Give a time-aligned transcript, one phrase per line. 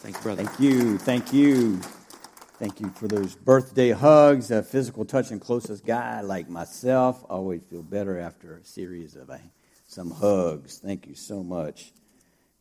[0.00, 0.44] Thank you, brother.
[0.44, 0.96] Thank you.
[0.96, 1.76] Thank you.
[2.58, 4.50] Thank you for those birthday hugs.
[4.50, 9.28] A physical touch and closest guy like myself always feel better after a series of
[9.28, 9.36] uh,
[9.86, 10.78] some hugs.
[10.78, 11.92] Thank you so much.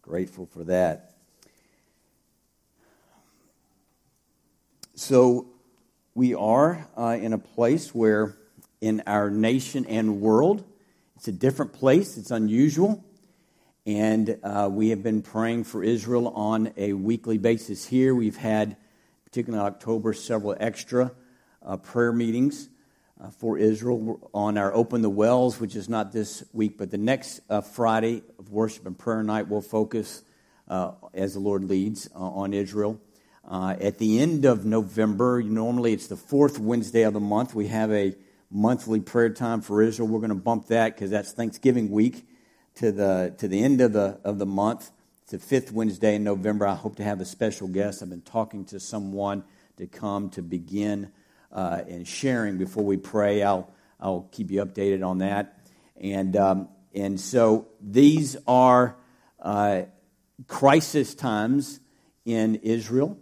[0.01, 1.13] Grateful for that.
[4.95, 5.47] So,
[6.13, 8.35] we are uh, in a place where,
[8.81, 10.65] in our nation and world,
[11.15, 13.01] it's a different place, it's unusual.
[13.89, 18.13] And uh, we have been praying for Israel on a weekly basis here.
[18.13, 18.77] We've had,
[19.25, 21.11] particularly in October, several extra
[21.65, 22.69] uh, prayer meetings
[23.19, 26.99] uh, for Israel on our Open the Wells, which is not this week, but the
[26.99, 30.21] next uh, Friday of worship and prayer night we'll focus,
[30.67, 33.01] uh, as the Lord leads, uh, on Israel.
[33.49, 37.91] at the end of November, normally it's the fourth Wednesday of the month, we have
[37.91, 38.15] a
[38.51, 40.07] monthly prayer time for Israel.
[40.07, 42.27] We're going to bump that because that's Thanksgiving week
[42.79, 44.91] to the to the end of the of the month.
[45.23, 46.65] It's the fifth Wednesday in November.
[46.65, 48.01] I hope to have a special guest.
[48.01, 49.43] I've been talking to someone
[49.75, 51.11] to come to begin
[51.51, 53.43] uh, and sharing before we pray.
[53.43, 55.59] I'll I'll keep you updated on that.
[55.99, 58.95] And um, and so these are
[59.41, 59.81] uh,
[60.47, 61.81] crisis times
[62.23, 63.17] in Israel,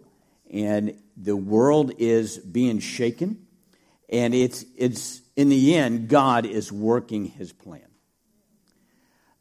[0.51, 3.47] and the world is being shaken.
[4.07, 7.86] And it's it's in the end, God is working His plan.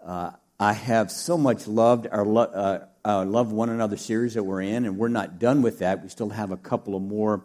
[0.06, 4.44] Uh, I have so much loved our, lo- uh, uh, Love One Another series that
[4.44, 6.00] we're in, and we're not done with that.
[6.00, 7.44] We still have a couple of more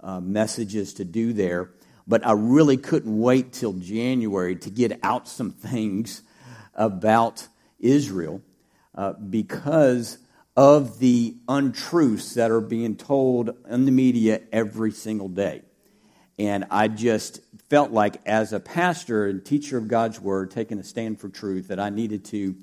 [0.00, 1.70] uh, messages to do there.
[2.08, 6.22] But I really couldn't wait till January to get out some things
[6.74, 7.46] about
[7.78, 8.42] Israel
[8.96, 10.18] uh, because
[10.56, 15.62] of the untruths that are being told in the media every single day.
[16.40, 20.82] And I just felt like, as a pastor and teacher of God's Word, taking a
[20.82, 22.56] stand for truth, that I needed to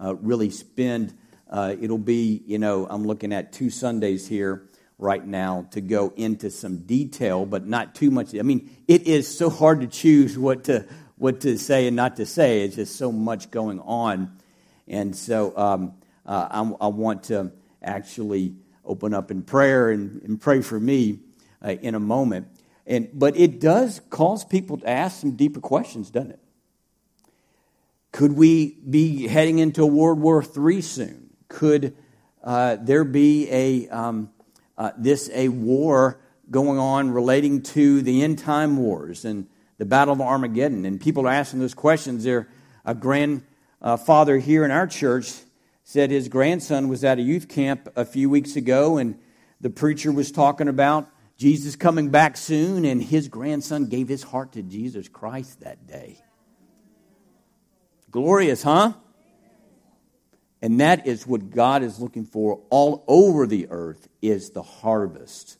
[0.00, 1.18] uh, really spend.
[1.50, 4.68] Uh, it'll be, you know, I'm looking at two Sundays here
[4.98, 8.36] right now to go into some detail, but not too much.
[8.36, 10.86] I mean, it is so hard to choose what to
[11.16, 12.62] what to say and not to say.
[12.62, 14.38] It's just so much going on,
[14.86, 15.94] and so um,
[16.24, 17.50] uh, I, I, want to
[17.82, 21.18] actually open up in prayer and, and pray for me
[21.60, 22.46] uh, in a moment.
[22.86, 26.40] And, but it does cause people to ask some deeper questions, doesn't it?
[28.12, 31.30] Could we be heading into World War III soon?
[31.48, 31.96] Could
[32.42, 34.30] uh, there be a um,
[34.78, 40.14] uh, this a war going on relating to the end time wars and the Battle
[40.14, 40.84] of Armageddon?
[40.84, 42.22] And people are asking those questions.
[42.22, 42.48] There,
[42.84, 45.32] a grandfather here in our church
[45.82, 49.18] said his grandson was at a youth camp a few weeks ago, and
[49.60, 54.52] the preacher was talking about Jesus coming back soon, and his grandson gave his heart
[54.52, 56.18] to Jesus Christ that day.
[58.10, 58.92] Glorious, huh?
[60.62, 65.58] And that is what God is looking for all over the earth is the harvest.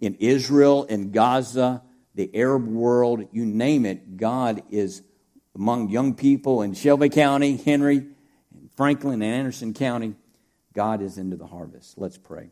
[0.00, 1.82] In Israel, in Gaza,
[2.14, 5.02] the Arab world, you name it, God is
[5.54, 8.06] among young people in Shelby County, Henry,
[8.76, 10.16] Franklin, and Anderson County.
[10.74, 11.96] God is into the harvest.
[11.96, 12.50] Let's pray.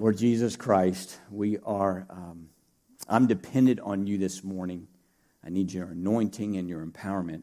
[0.00, 2.48] Lord Jesus Christ, we are, um,
[3.06, 4.88] I'm dependent on you this morning.
[5.44, 7.42] I need your anointing and your empowerment.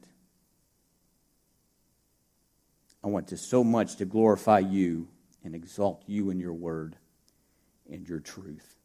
[3.03, 5.07] I want to so much to glorify you
[5.43, 6.95] and exalt you in your word
[7.91, 8.75] and your truth.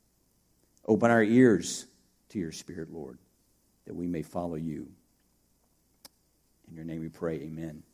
[0.86, 1.86] Open our ears
[2.28, 3.18] to your spirit, Lord,
[3.86, 4.86] that we may follow you.
[6.68, 7.84] In your name we pray, amen.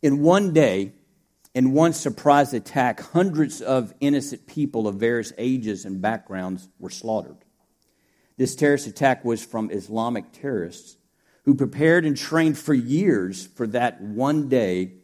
[0.00, 0.92] In one day,
[1.54, 7.44] in one surprise attack, hundreds of innocent people of various ages and backgrounds were slaughtered.
[8.38, 10.96] This terrorist attack was from Islamic terrorists
[11.44, 14.94] who prepared and trained for years for that one day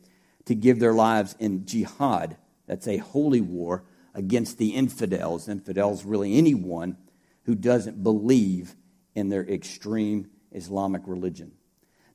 [0.47, 2.37] to give their lives in jihad.
[2.67, 3.85] That's a holy war
[4.15, 5.49] against the infidels.
[5.49, 6.97] Infidels, really anyone
[7.45, 8.75] who doesn't believe
[9.15, 11.53] in their extreme Islamic religion.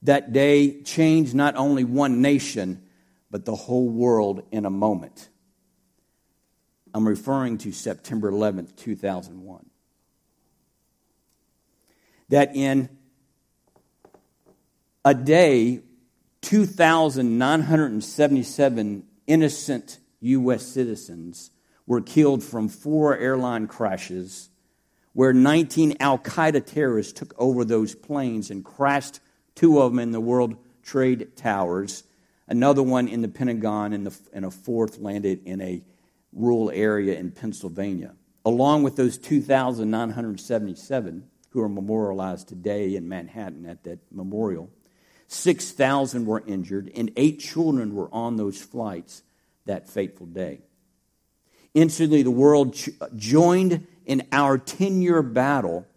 [0.02, 2.84] That day changed not only one nation,
[3.34, 5.30] but the whole world in a moment.
[6.94, 9.66] I'm referring to September 11th, 2001.
[12.30, 12.90] That in
[15.04, 15.82] a day,
[16.44, 20.64] 2,977 innocent U.S.
[20.64, 21.50] citizens
[21.88, 24.50] were killed from four airline crashes
[25.14, 29.22] where 19 Al Qaeda terrorists took over those planes and crashed
[29.56, 32.04] two of them in the World Trade Towers
[32.48, 35.84] another one in the Pentagon, and, the, and a fourth landed in a
[36.32, 38.14] rural area in Pennsylvania.
[38.46, 44.70] Along with those 2,977 who are memorialized today in Manhattan at that memorial,
[45.28, 49.24] 6,000 were injured, and eight children were on those flights
[49.66, 50.62] that fateful day.
[51.74, 52.78] Instantly, the world
[53.16, 55.88] joined in our 10 year battle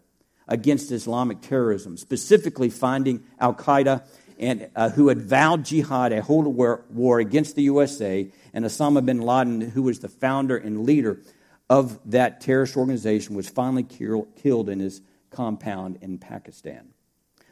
[0.49, 4.05] against Islamic terrorism, specifically finding Al Qaeda
[4.39, 9.05] and uh, who had vowed jihad, a holy war, war against the USA, and Osama
[9.05, 11.21] bin Laden, who was the founder and leader
[11.69, 15.01] of that terrorist organization, was finally kill, killed in his
[15.31, 16.89] compound in Pakistan.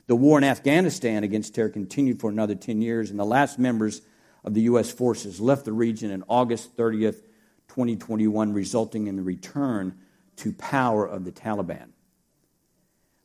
[0.06, 4.02] The war in Afghanistan against terror continued for another 10 years, and the last members
[4.44, 4.90] of the U.S.
[4.90, 7.22] forces left the region on August 30th,
[7.68, 9.98] 2021, resulting in the return
[10.36, 11.93] to power of the Taliban.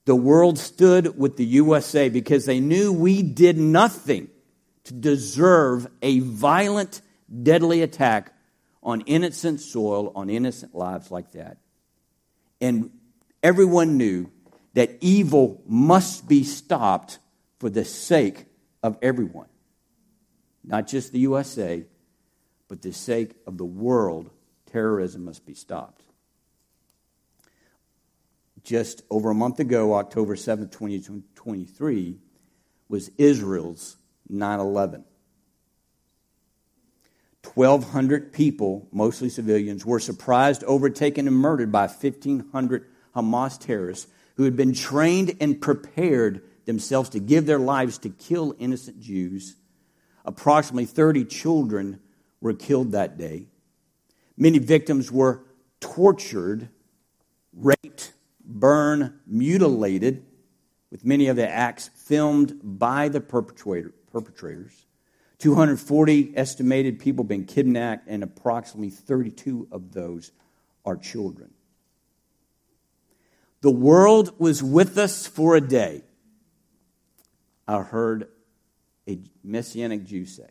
[0.09, 4.29] The world stood with the USA because they knew we did nothing
[4.85, 7.01] to deserve a violent,
[7.43, 8.33] deadly attack
[8.81, 11.57] on innocent soil, on innocent lives like that.
[12.59, 12.89] And
[13.43, 14.31] everyone knew
[14.73, 17.19] that evil must be stopped
[17.59, 18.45] for the sake
[18.81, 19.49] of everyone.
[20.63, 21.85] Not just the USA,
[22.67, 24.31] but the sake of the world.
[24.71, 26.01] Terrorism must be stopped
[28.69, 32.19] just over a month ago, October 7th, 2023,
[32.87, 33.97] was Israel's
[34.29, 35.05] 9 11.
[37.55, 42.85] 1,200 people, mostly civilians, were surprised, overtaken, and murdered by 1,500
[43.15, 44.05] Hamas terrorists
[44.35, 49.55] who had been trained and prepared themselves to give their lives to kill innocent Jews.
[50.25, 51.99] Approximately 30 children
[52.39, 53.47] were killed that day.
[54.37, 55.43] Many victims were
[55.79, 56.69] tortured,
[57.51, 58.13] raped,
[58.49, 60.25] burned, mutilated,
[60.91, 64.87] with many of the acts filmed by the perpetrator, perpetrators.
[65.37, 70.31] 240 estimated people been kidnapped, and approximately 32 of those
[70.83, 71.51] are children.
[73.61, 76.03] The world was with us for a day.
[77.67, 78.27] I heard
[79.07, 80.49] a Messianic Jew say.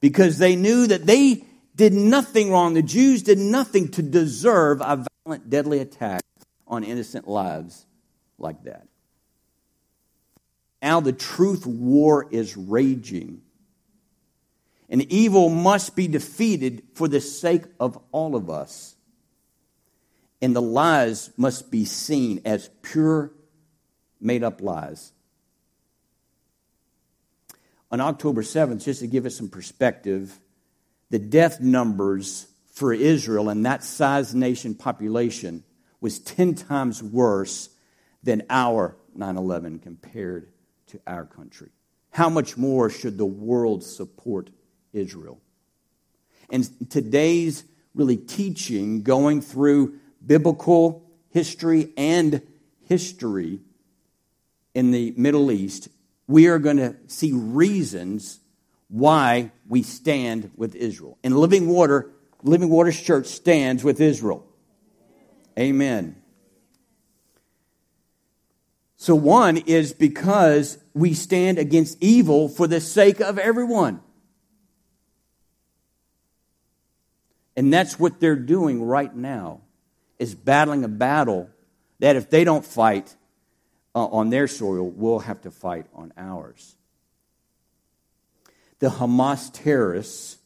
[0.00, 1.44] Because they knew that they
[1.74, 2.74] did nothing wrong.
[2.74, 6.22] The Jews did nothing to deserve a violent, deadly attack
[6.74, 7.86] on innocent lives
[8.38, 8.86] like that.
[10.82, 13.40] Now the truth war is raging.
[14.90, 18.94] And evil must be defeated for the sake of all of us.
[20.42, 23.32] And the lies must be seen as pure,
[24.20, 25.12] made up lies.
[27.90, 30.38] On October 7th, just to give us some perspective,
[31.08, 35.64] the death numbers for Israel and that size nation population
[36.04, 37.70] was 10 times worse
[38.22, 40.52] than our 9 11 compared
[40.86, 41.70] to our country.
[42.10, 44.50] How much more should the world support
[44.92, 45.40] Israel?
[46.50, 47.64] And today's
[47.94, 52.42] really teaching, going through biblical history and
[52.86, 53.60] history
[54.74, 55.88] in the Middle East,
[56.26, 58.40] we are going to see reasons
[58.88, 61.16] why we stand with Israel.
[61.24, 62.10] And Living Water,
[62.42, 64.46] Living Waters Church stands with Israel.
[65.58, 66.16] Amen.
[68.96, 74.00] So, one is because we stand against evil for the sake of everyone.
[77.56, 79.60] And that's what they're doing right now,
[80.18, 81.50] is battling a battle
[82.00, 83.14] that if they don't fight
[83.94, 86.74] uh, on their soil, we'll have to fight on ours.
[88.80, 90.38] The Hamas terrorists,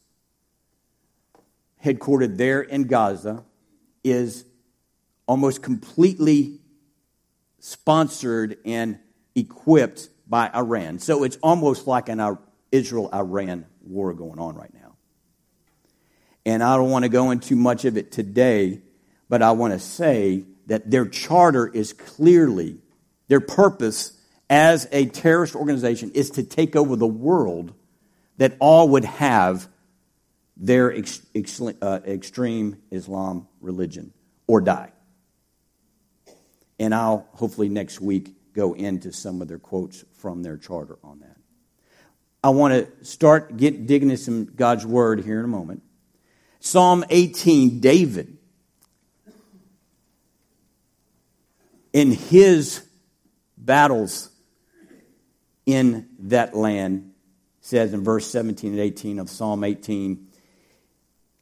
[1.83, 3.43] headquartered there in Gaza,
[4.03, 4.45] is
[5.29, 6.59] almost completely
[7.59, 8.97] sponsored and
[9.35, 10.97] equipped by Iran.
[10.97, 12.37] So it's almost like an
[12.71, 14.95] Israel Iran war going on right now.
[16.47, 18.81] And I don't want to go into much of it today,
[19.29, 22.81] but I want to say that their charter is clearly,
[23.27, 24.19] their purpose
[24.49, 27.75] as a terrorist organization is to take over the world
[28.37, 29.67] that all would have
[30.57, 34.11] their ex- ex- uh, extreme Islam religion
[34.47, 34.91] or die.
[36.79, 41.19] And I'll hopefully next week go into some of their quotes from their charter on
[41.19, 41.37] that.
[42.43, 45.83] I want to start get digging into some God's word here in a moment.
[46.61, 48.37] Psalm 18, David,
[51.91, 52.81] in his
[53.57, 54.29] battles
[55.65, 57.11] in that land,
[57.61, 60.27] says in verse 17 and 18 of Psalm 18,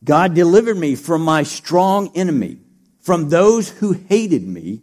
[0.03, 2.59] God delivered me from my strong enemy,
[3.01, 4.81] from those who hated me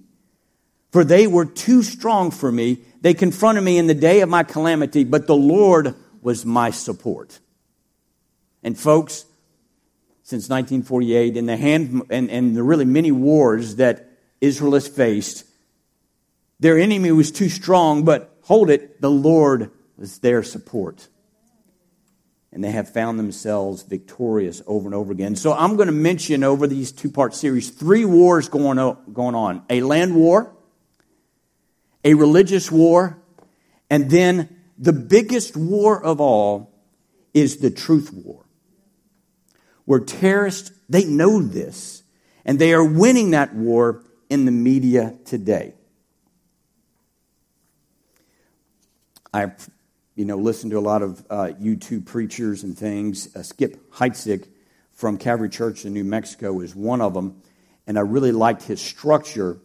[0.95, 2.79] for they were too strong for me.
[3.01, 7.41] They confronted me in the day of my calamity, but the Lord was my support.
[8.63, 9.25] And folks,
[10.23, 14.09] since 1948, in the hand and, and the really many wars that
[14.41, 15.45] Israel has faced,
[16.61, 21.09] their enemy was too strong, but hold it, the Lord was their support.
[22.53, 25.35] And they have found themselves victorious over and over again.
[25.35, 28.77] So I'm going to mention over these two part series three wars going,
[29.13, 30.55] going on a land war,
[32.05, 33.19] a religious war,
[33.91, 36.73] and then the biggest war of all
[37.33, 38.45] is the truth war.
[39.87, 42.03] Where terrorists, they know this,
[42.45, 45.75] and they are winning that war in the media today.
[49.33, 49.53] I,
[50.15, 53.35] you know, listen to a lot of uh, YouTube preachers and things.
[53.35, 54.47] Uh, Skip Heitzig
[54.93, 57.43] from Calvary Church in New Mexico is one of them,
[57.87, 59.59] and I really liked his structure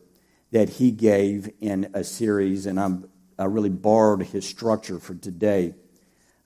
[0.52, 5.74] that he gave in a series, and I'm, I really borrowed his structure for today.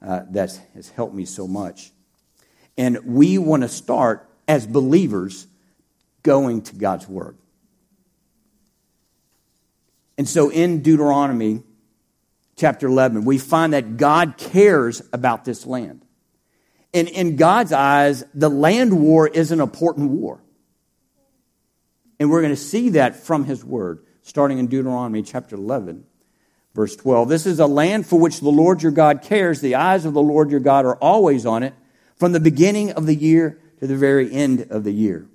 [0.05, 1.93] Uh, that has helped me so much.
[2.77, 5.47] And we want to start as believers
[6.23, 7.37] going to God's Word.
[10.17, 11.63] And so in Deuteronomy
[12.57, 16.05] chapter 11, we find that God cares about this land.
[16.93, 20.42] And in God's eyes, the land war is an important war.
[22.23, 26.05] And we're going to see that from His Word, starting in Deuteronomy chapter 11,
[26.73, 27.27] verse 12.
[27.27, 29.59] This is a land for which the Lord your God cares.
[29.59, 31.73] The eyes of the Lord your God are always on it,
[32.15, 35.27] from the beginning of the year to the very end of the year.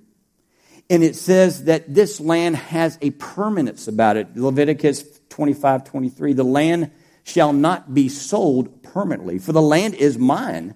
[0.89, 4.35] And it says that this land has a permanence about it.
[4.35, 6.33] Leviticus 25, 23.
[6.33, 6.89] The land
[7.23, 10.73] shall not be sold permanently, for the land is mine,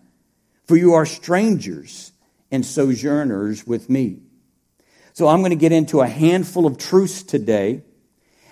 [0.68, 2.12] for you are strangers
[2.52, 4.20] and sojourners with me.
[5.14, 7.84] So I'm going to get into a handful of truths today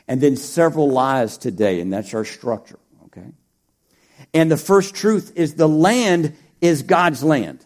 [0.07, 3.27] and then several lies today, and that's our structure, okay?
[4.33, 7.65] And the first truth is the land is God's land.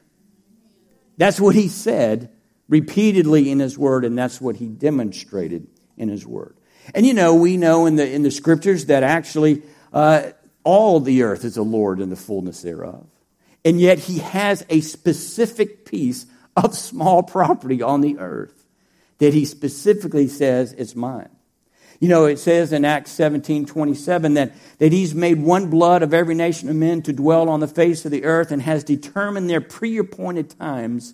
[1.18, 2.30] That's what he said
[2.70, 6.56] repeatedly in his word, and that's what he demonstrated in his word.
[6.94, 10.32] And you know, we know in the, in the scriptures that actually uh,
[10.64, 13.08] all the earth is the Lord and the fullness thereof.
[13.66, 18.55] And yet he has a specific piece of small property on the earth
[19.20, 21.30] that he specifically says is mine.
[22.00, 26.14] You know, it says in Acts 17 27 that, that he's made one blood of
[26.14, 29.50] every nation of men to dwell on the face of the earth and has determined
[29.50, 31.14] their pre appointed times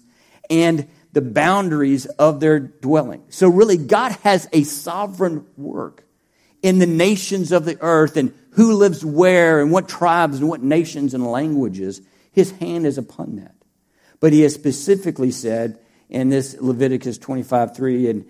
[0.50, 3.24] and the boundaries of their dwelling.
[3.29, 6.03] So, really, God has a sovereign work
[6.62, 10.63] in the nations of the earth and who lives where and what tribes and what
[10.63, 12.01] nations and languages.
[12.31, 13.55] His hand is upon that.
[14.20, 15.79] But he has specifically said
[16.12, 18.25] in this Leviticus 25 3 and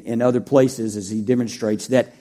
[0.00, 2.12] in other places as he demonstrates that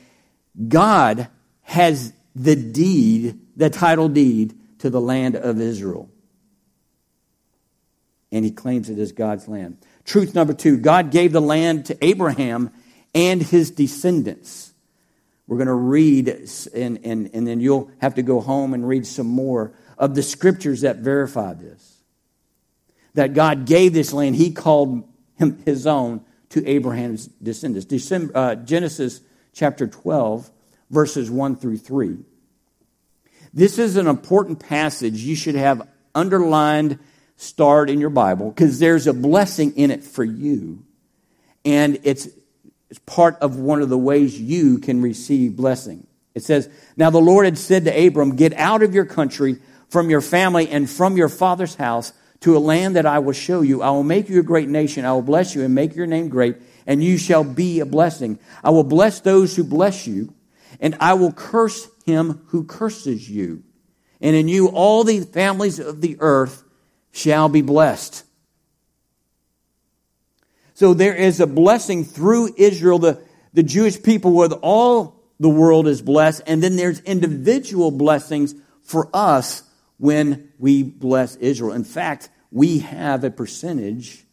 [0.67, 1.27] God
[1.63, 6.09] has the deed, the title deed to the land of Israel.
[8.31, 9.77] And he claims it as God's land.
[10.05, 12.71] Truth number two God gave the land to Abraham
[13.13, 14.71] and his descendants.
[15.47, 16.27] We're going to read,
[16.75, 20.21] and, and, and then you'll have to go home and read some more of the
[20.21, 21.88] scriptures that verify this.
[23.19, 25.03] That God gave this land, he called
[25.35, 26.21] him his own
[26.51, 27.85] to Abraham's descendants.
[27.85, 29.19] December, uh, Genesis
[29.51, 30.49] chapter 12,
[30.89, 32.19] verses 1 through 3.
[33.53, 35.85] This is an important passage you should have
[36.15, 36.97] underlined
[37.35, 40.85] starred in your Bible because there's a blessing in it for you.
[41.65, 42.29] And it's,
[42.89, 46.07] it's part of one of the ways you can receive blessing.
[46.35, 49.57] It says, Now the Lord had said to Abram, Get out of your country,
[49.89, 53.61] from your family, and from your father's house to a land that I will show
[53.61, 53.81] you.
[53.81, 55.05] I will make you a great nation.
[55.05, 58.39] I will bless you and make your name great, and you shall be a blessing.
[58.63, 60.33] I will bless those who bless you,
[60.79, 63.63] and I will curse him who curses you.
[64.21, 66.63] And in you all the families of the earth
[67.11, 68.23] shall be blessed.
[70.73, 73.21] So there is a blessing through Israel, the,
[73.53, 79.09] the Jewish people, with all the world is blessed, and then there's individual blessings for
[79.13, 79.63] us
[79.99, 81.73] when we bless Israel.
[81.73, 84.25] In fact, we have a percentage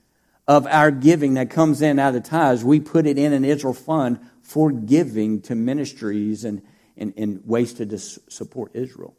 [0.48, 2.64] of our giving that comes in out of the tithes.
[2.64, 6.62] We put it in an Israel fund for giving to ministries and,
[6.96, 9.14] and, and ways to support Israel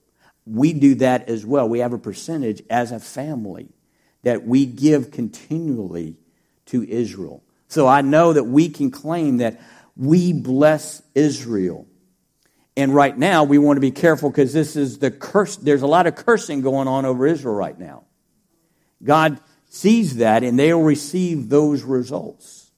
[0.48, 1.68] we do that as well.
[1.68, 3.68] We have a percentage as a family
[4.24, 6.16] that we give continually
[6.68, 7.44] to Israel.
[7.68, 9.60] So I know that we can claim that
[9.96, 11.86] we bless Israel.
[12.78, 15.58] And right now, we want to be careful because this is the curse.
[15.58, 18.06] There's a lot of cursing going on over Israel right now.
[19.04, 22.72] God sees that and they'll receive those results.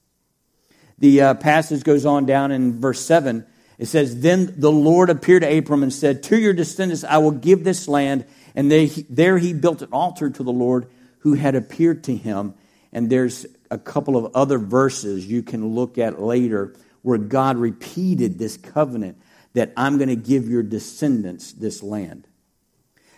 [0.98, 3.46] The uh, passage goes on down in verse 7
[3.80, 7.32] it says, Then the Lord appeared to Abram and said, To your descendants I will
[7.32, 8.26] give this land.
[8.54, 10.88] And they, there he built an altar to the Lord
[11.20, 12.54] who had appeared to him.
[12.92, 18.38] And there's a couple of other verses you can look at later where God repeated
[18.38, 19.18] this covenant
[19.54, 22.28] that I'm going to give your descendants this land.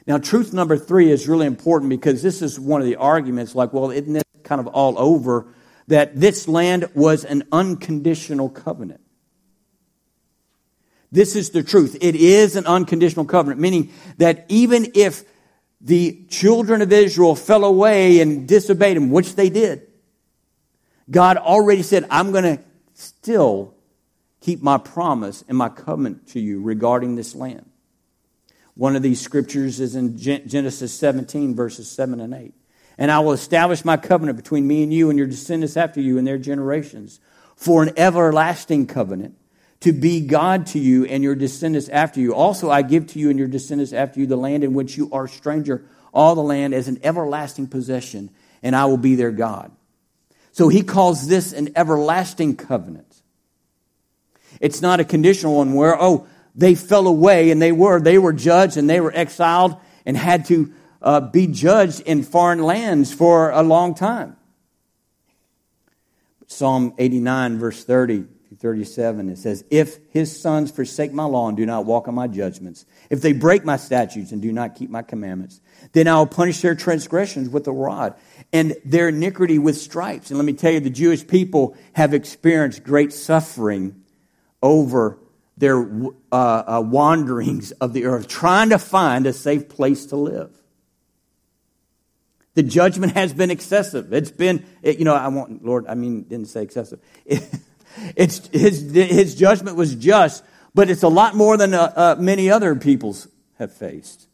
[0.08, 3.74] Now, truth number three is really important because this is one of the arguments like,
[3.74, 5.48] well, isn't it kind of all over
[5.88, 9.02] that this land was an unconditional covenant?
[11.12, 11.98] This is the truth.
[12.02, 15.24] It is an unconditional covenant, meaning that even if
[15.82, 19.88] the children of Israel fell away and disobeyed him, which they did,
[21.10, 23.76] God already said, I'm going to still
[24.42, 27.70] keep my promise and my covenant to you regarding this land.
[28.76, 32.54] One of these scriptures is in Genesis 17, verses 7 and 8.
[32.98, 36.18] And I will establish my covenant between me and you and your descendants after you
[36.18, 37.20] and their generations
[37.56, 39.38] for an everlasting covenant
[39.82, 42.34] to be God to you and your descendants after you.
[42.34, 45.10] Also, I give to you and your descendants after you the land in which you
[45.12, 48.30] are stranger, all the land as an everlasting possession,
[48.62, 49.72] and I will be their God.
[50.52, 53.11] So he calls this an everlasting covenant.
[54.60, 58.34] It's not a conditional one where, oh, they fell away and they were, they were
[58.34, 63.50] judged and they were exiled and had to uh, be judged in foreign lands for
[63.52, 64.36] a long time.
[66.48, 68.26] Psalm 89, verse 30
[68.58, 72.28] 37, it says, If his sons forsake my law and do not walk in my
[72.28, 75.62] judgments, if they break my statutes and do not keep my commandments,
[75.94, 78.14] then I will punish their transgressions with a rod
[78.52, 80.30] and their iniquity with stripes.
[80.30, 84.01] And let me tell you, the Jewish people have experienced great suffering
[84.62, 85.18] over
[85.58, 85.88] their
[86.32, 90.52] uh, uh, wanderings of the earth, trying to find a safe place to live.
[92.54, 94.12] The judgment has been excessive.
[94.12, 97.00] It's been, you know, I want, Lord, I mean, didn't say excessive.
[97.26, 102.50] it's, his, his judgment was just, but it's a lot more than uh, uh, many
[102.50, 103.28] other peoples
[103.58, 104.28] have faced.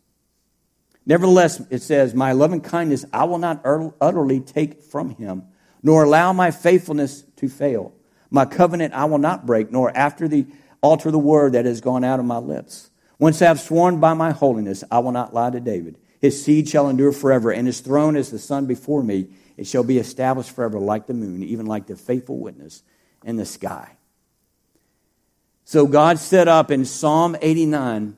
[1.06, 5.44] Nevertheless, it says, My loving kindness I will not utterly take from him,
[5.84, 7.94] nor allow my faithfulness to fail.
[8.30, 10.46] My covenant I will not break, nor after the
[10.82, 12.90] alter the word that has gone out of my lips.
[13.20, 15.98] Once I have sworn by my holiness, I will not lie to David.
[16.20, 19.30] His seed shall endure forever, and his throne is the sun before me.
[19.56, 22.84] It shall be established forever like the moon, even like the faithful witness
[23.24, 23.92] in the sky.
[25.63, 28.16] So God set up in Psalm 89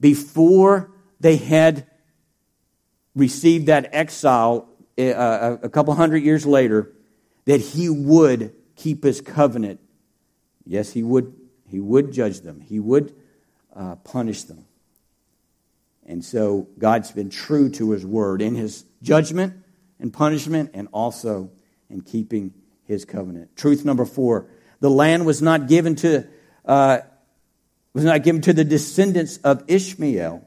[0.00, 1.86] before they had
[3.14, 6.92] received that exile uh, a couple hundred years later,
[7.44, 9.80] that he would keep his covenant.
[10.64, 11.34] Yes, he would,
[11.68, 13.14] he would judge them, he would
[13.74, 14.64] uh, punish them.
[16.06, 19.54] And so God's been true to his word in his judgment
[19.98, 21.50] and punishment and also
[21.90, 23.56] in keeping his covenant.
[23.56, 24.46] Truth number four
[24.78, 26.26] the land was not given to.
[26.64, 26.98] Uh,
[27.96, 30.46] was not given to the descendants of Ishmael,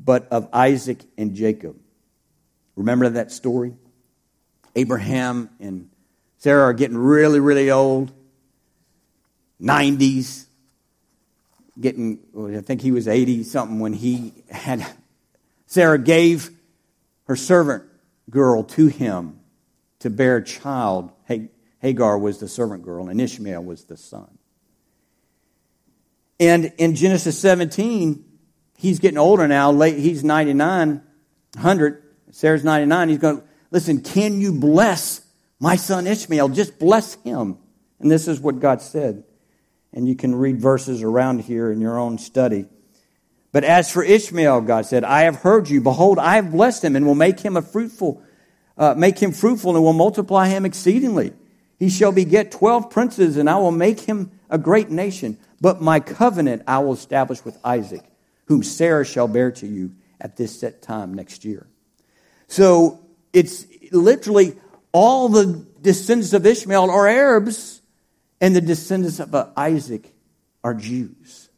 [0.00, 1.76] but of Isaac and Jacob.
[2.74, 3.74] Remember that story?
[4.74, 5.90] Abraham and
[6.38, 8.12] Sarah are getting really, really old.
[9.60, 10.46] 90s.
[11.78, 12.18] Getting,
[12.56, 14.86] I think he was 80 something when he had,
[15.66, 16.50] Sarah gave
[17.24, 17.84] her servant
[18.30, 19.40] girl to him
[19.98, 21.10] to bear a child.
[21.80, 24.38] Hagar was the servant girl, and Ishmael was the son.
[26.40, 28.24] And in Genesis 17,
[28.76, 29.70] he's getting older now.
[29.70, 31.02] Late, he's 99,
[31.54, 32.02] 100.
[32.30, 33.08] Sarah's 99.
[33.08, 35.25] He's going, listen, can you bless
[35.58, 36.50] my son Ishmael?
[36.50, 37.58] Just bless him.
[37.98, 39.24] And this is what God said.
[39.92, 42.66] And you can read verses around here in your own study.
[43.52, 45.80] But as for Ishmael, God said, I have heard you.
[45.80, 48.22] Behold, I have blessed him and will make him a fruitful,
[48.76, 51.32] uh, make him fruitful and will multiply him exceedingly.
[51.78, 55.38] He shall beget twelve princes, and I will make him a great nation.
[55.60, 58.02] But my covenant I will establish with Isaac
[58.46, 61.66] whom Sarah shall bear to you at this set time next year.
[62.48, 63.00] So
[63.32, 64.56] it's literally
[64.96, 67.82] all the descendants of Ishmael are Arabs,
[68.40, 70.10] and the descendants of Isaac
[70.64, 71.50] are Jews.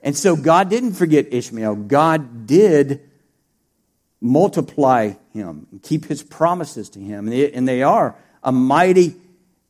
[0.00, 1.74] And so God didn't forget Ishmael.
[1.74, 3.02] God did
[4.22, 7.28] multiply him and keep his promises to him.
[7.28, 9.16] And they, are a mighty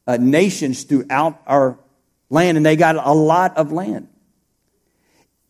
[0.06, 1.76] uh, nations throughout our
[2.30, 4.06] land, and they got a lot of land.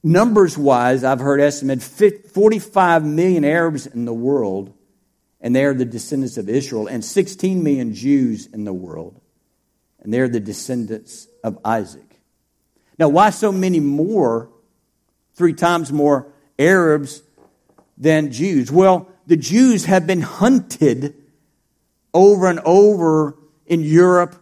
[0.02, 4.72] Numbers wise, I've heard estimated 45 million Arabs in the world,
[5.46, 9.20] and they are the descendants of Israel, and 16 million Jews in the world,
[10.00, 12.18] and they're the descendants of Isaac.
[12.98, 14.50] Now, why so many more,
[15.36, 16.26] three times more
[16.58, 17.22] Arabs
[17.96, 18.72] than Jews?
[18.72, 21.14] Well, the Jews have been hunted
[22.12, 24.34] over and over in Europe,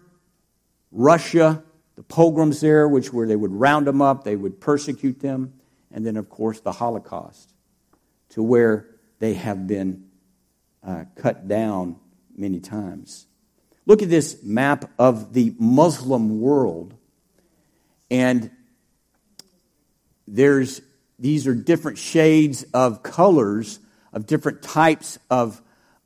[0.90, 1.62] Russia,
[1.96, 5.52] the pogroms there, which where they would round them up, they would persecute them,
[5.92, 7.52] and then, of course, the Holocaust,
[8.30, 8.86] to where
[9.18, 10.06] they have been
[10.86, 11.96] uh, cut down
[12.36, 13.26] many times.
[13.86, 16.94] Look at this map of the Muslim world,
[18.10, 18.50] and
[20.26, 20.80] there's
[21.18, 23.78] these are different shades of colors
[24.14, 25.60] of different types of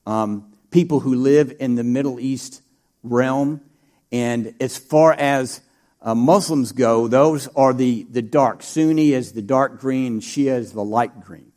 [0.07, 2.63] um, people who live in the Middle East
[3.03, 3.61] realm.
[4.11, 5.61] And as far as
[6.01, 8.63] uh, Muslims go, those are the, the dark.
[8.63, 11.48] Sunni is the dark green, Shia is the light green.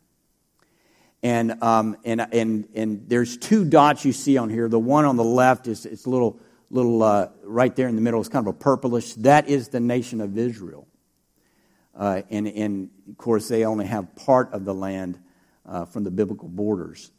[1.22, 4.68] And, um, and, and, and there's two dots you see on here.
[4.68, 8.20] The one on the left is it's little, little uh, right there in the middle,
[8.20, 9.14] it's kind of a purplish.
[9.14, 10.88] That is the nation of Israel.
[11.94, 15.18] Uh, and, and of course, they only have part of the land
[15.66, 17.12] uh, from the biblical borders.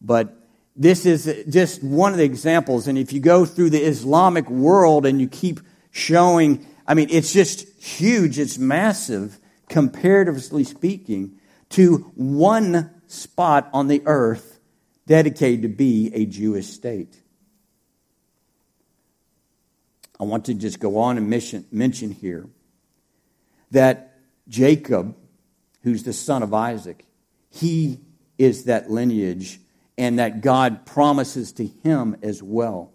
[0.00, 0.36] But
[0.74, 2.86] this is just one of the examples.
[2.88, 7.32] And if you go through the Islamic world and you keep showing, I mean, it's
[7.32, 9.38] just huge, it's massive,
[9.68, 11.38] comparatively speaking,
[11.70, 14.58] to one spot on the earth
[15.06, 17.20] dedicated to be a Jewish state.
[20.18, 22.48] I want to just go on and mention, mention here
[23.70, 25.14] that Jacob,
[25.82, 27.04] who's the son of Isaac,
[27.50, 28.00] he
[28.38, 29.60] is that lineage
[29.98, 32.92] and that God promises to him as well.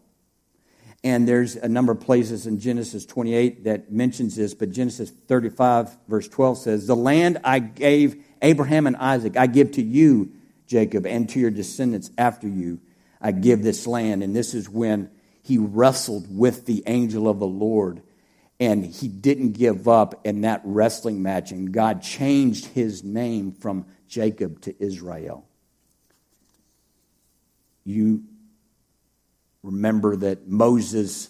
[1.04, 5.98] And there's a number of places in Genesis 28 that mentions this, but Genesis 35,
[6.08, 10.32] verse 12 says, The land I gave Abraham and Isaac, I give to you,
[10.68, 12.80] Jacob, and to your descendants after you.
[13.20, 14.24] I give this land.
[14.24, 15.10] And this is when
[15.44, 18.02] he wrestled with the angel of the Lord.
[18.60, 21.52] And he didn't give up in that wrestling match.
[21.52, 25.46] And God changed his name from Jacob to Israel.
[27.84, 28.24] You
[29.64, 31.30] remember that Moses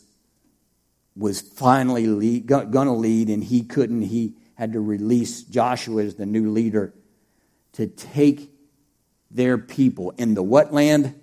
[1.16, 4.04] was finally going to lead, and he couldn't.
[4.04, 6.94] He had to release Joshua as the new leader
[7.74, 8.52] to take
[9.30, 11.20] their people in the what land?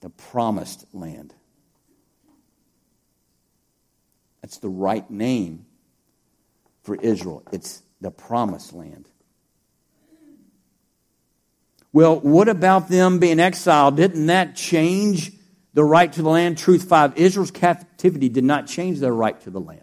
[0.00, 1.34] The promised land.
[4.42, 5.64] That's the right name
[6.82, 7.42] for Israel.
[7.50, 9.08] It's the promised land.
[11.92, 13.96] Well, what about them being exiled?
[13.96, 15.32] Didn't that change
[15.74, 16.56] the right to the land.
[16.56, 19.80] Truth 5 Israel's captivity did not change their right to the land.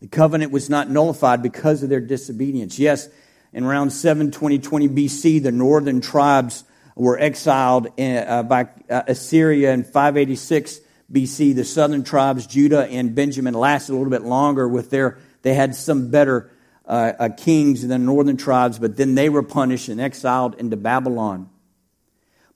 [0.00, 2.78] The covenant was not nullified because of their disobedience.
[2.78, 3.08] Yes,
[3.52, 10.80] in around 720 BC, the northern tribes were exiled uh, by uh, Assyria in 586
[11.10, 11.54] BC.
[11.54, 15.74] The southern tribes, Judah and Benjamin, lasted a little bit longer with their, they had
[15.74, 16.50] some better
[16.86, 20.76] uh, uh, kings than the northern tribes, but then they were punished and exiled into
[20.76, 21.48] Babylon.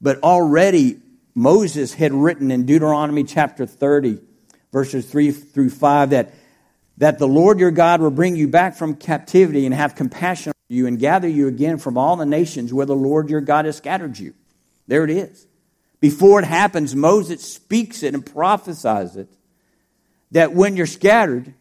[0.01, 1.01] But already
[1.35, 4.19] Moses had written in Deuteronomy chapter 30,
[4.73, 6.35] verses 3 through 5, that,
[6.99, 10.56] that the Lord your God will bring you back from captivity and have compassion on
[10.69, 13.77] you and gather you again from all the nations where the Lord your God has
[13.77, 14.35] scattered you.
[14.87, 15.47] There it is.
[16.01, 19.29] Before it happens, Moses speaks it and prophesies it
[20.33, 21.55] that when you're scattered,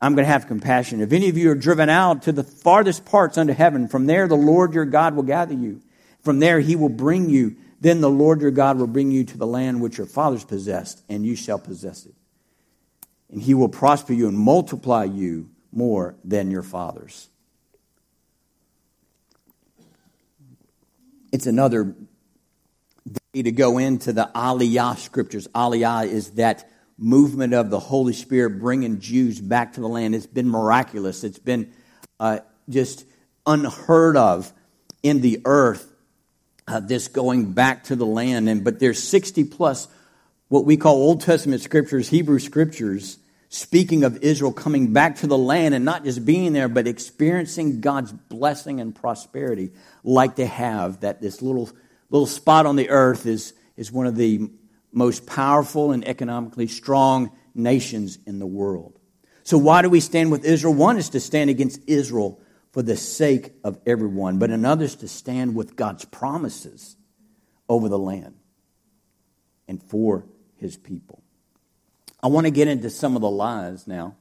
[0.00, 1.00] I'm going to have compassion.
[1.00, 4.28] If any of you are driven out to the farthest parts under heaven, from there
[4.28, 5.82] the Lord your God will gather you.
[6.22, 9.38] From there he will bring you then the Lord your God will bring you to
[9.38, 12.14] the land which your fathers possessed, and you shall possess it.
[13.30, 17.28] And he will prosper you and multiply you more than your fathers.
[21.32, 21.94] It's another
[23.32, 25.46] day to go into the Aliyah scriptures.
[25.48, 30.14] Aliyah is that movement of the Holy Spirit bringing Jews back to the land.
[30.14, 31.24] It's been miraculous.
[31.24, 31.72] It's been
[32.18, 33.04] uh, just
[33.46, 34.52] unheard of
[35.02, 35.90] in the earth
[36.66, 38.48] uh, this going back to the land.
[38.48, 39.88] And but there's 60 plus
[40.48, 45.38] what we call Old Testament scriptures, Hebrew scriptures, speaking of Israel coming back to the
[45.38, 49.72] land and not just being there, but experiencing God's blessing and prosperity
[50.04, 51.00] like they have.
[51.00, 51.70] That this little
[52.10, 54.50] little spot on the earth is is one of the
[54.92, 58.98] most powerful and economically strong nations in the world.
[59.44, 60.74] So why do we stand with Israel?
[60.74, 62.40] One is to stand against Israel
[62.72, 66.96] for the sake of everyone, but another is to stand with God's promises
[67.68, 68.34] over the land
[69.66, 71.22] and for his people.
[72.22, 74.16] I want to get into some of the lies now.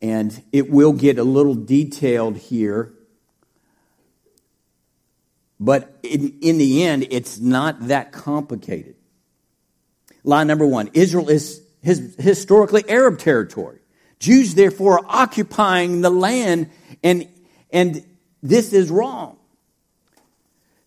[0.00, 2.92] And it will get a little detailed here.
[5.58, 8.96] But in, in the end, it's not that complicated.
[10.24, 13.78] Lie number one Israel is his, historically Arab territory.
[14.18, 16.70] Jews, therefore, are occupying the land,
[17.02, 17.28] and,
[17.70, 18.04] and
[18.40, 19.36] this is wrong.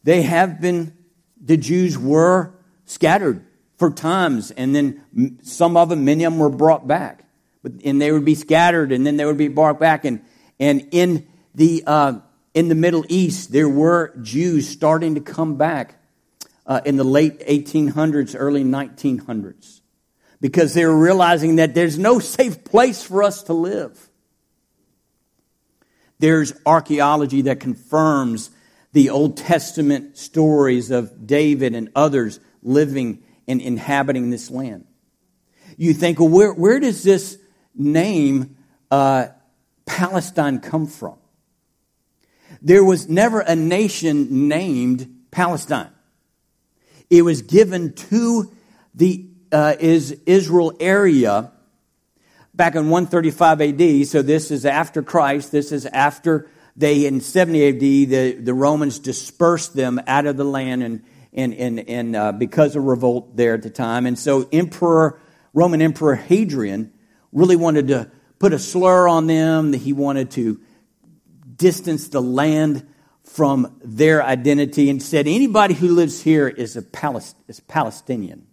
[0.04, 0.96] They have been,
[1.42, 2.54] the Jews were
[2.86, 3.46] scattered
[3.78, 7.26] for times, and then some of them, many of them were brought back.
[7.62, 10.06] But, and they would be scattered, and then they would be brought back.
[10.06, 10.22] And,
[10.60, 12.20] and in, the, uh,
[12.54, 15.96] in the Middle East, there were Jews starting to come back
[16.66, 19.82] uh, in the late 1800s, early 1900s
[20.42, 24.10] because they were realizing that there's no safe place for us to live.
[26.20, 28.52] There's archaeology that confirms
[28.94, 34.86] the Old Testament stories of David and others living and inhabiting this land.
[35.78, 37.38] You think, well, where, where does this
[37.76, 38.58] name
[38.92, 39.28] uh,
[39.86, 41.18] Palestine come from?
[42.62, 45.92] There was never a nation named Palestine.
[47.10, 48.52] It was given to
[48.94, 51.52] the uh, is Israel area
[52.54, 54.08] back in 135 AD.
[54.08, 55.52] So this is after Christ.
[55.52, 60.44] This is after they in 70 AD the, the Romans dispersed them out of the
[60.44, 61.04] land and
[61.36, 64.06] and and, and uh, because of revolt there at the time.
[64.06, 65.20] And so Emperor
[65.54, 66.92] Roman Emperor Hadrian
[67.32, 69.72] really wanted to put a slur on them.
[69.72, 70.60] That he wanted to
[71.56, 72.88] distance the land
[73.24, 78.48] from their identity and said anybody who lives here is a Palest- is Palestinian.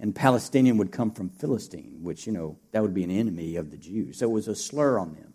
[0.00, 3.70] And Palestinian would come from Philistine, which, you know, that would be an enemy of
[3.70, 4.18] the Jews.
[4.18, 5.34] So it was a slur on them.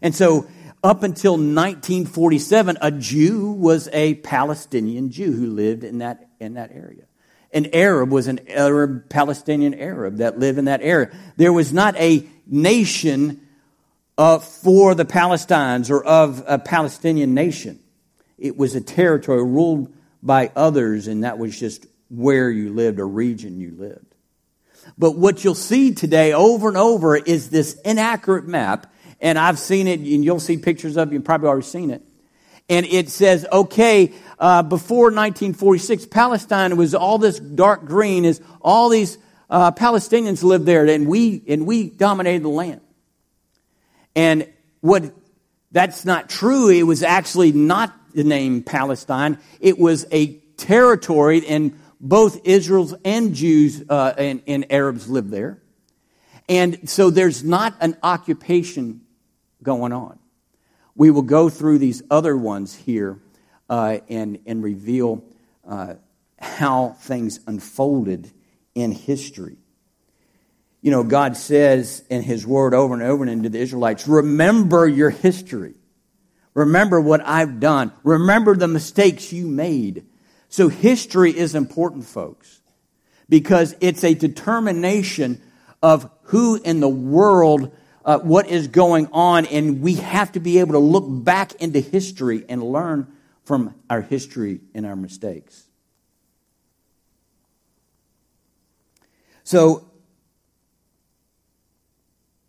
[0.00, 0.46] And so
[0.82, 6.70] up until 1947, a Jew was a Palestinian Jew who lived in that, in that
[6.72, 7.04] area.
[7.52, 11.10] An Arab was an Arab, Palestinian Arab that lived in that area.
[11.36, 13.40] There was not a nation
[14.16, 17.80] uh, for the Palestinians or of a Palestinian nation.
[18.38, 23.04] It was a territory ruled by others, and that was just where you lived, a
[23.04, 24.14] region you lived.
[24.96, 29.86] But what you'll see today over and over is this inaccurate map, and I've seen
[29.86, 32.02] it, and you'll see pictures of it, you've probably already seen it.
[32.68, 38.88] And it says, okay, uh, before 1946, Palestine was all this dark green, is all
[38.88, 39.18] these
[39.50, 42.80] uh, Palestinians lived there, and we and we dominated the land.
[44.14, 44.48] And
[44.80, 45.12] what
[45.72, 46.68] that's not true.
[46.68, 49.38] It was actually not the name Palestine.
[49.60, 55.60] It was a territory, and both Israel's and Jews uh, and, and Arabs lived there.
[56.48, 59.02] And so there's not an occupation
[59.62, 60.18] going on.
[60.94, 63.20] We will go through these other ones here
[63.68, 65.24] uh, and, and reveal
[65.66, 65.94] uh,
[66.38, 68.30] how things unfolded
[68.74, 69.56] in history.
[70.82, 74.88] You know, God says in His Word over and over and to the Israelites, remember
[74.88, 75.74] your history.
[76.54, 77.92] Remember what I've done.
[78.02, 80.06] Remember the mistakes you made.
[80.48, 82.60] So history is important, folks,
[83.28, 85.40] because it's a determination
[85.82, 87.74] of who in the world,
[88.10, 91.78] uh, what is going on, and we have to be able to look back into
[91.78, 93.06] history and learn
[93.44, 95.62] from our history and our mistakes.
[99.44, 99.88] So,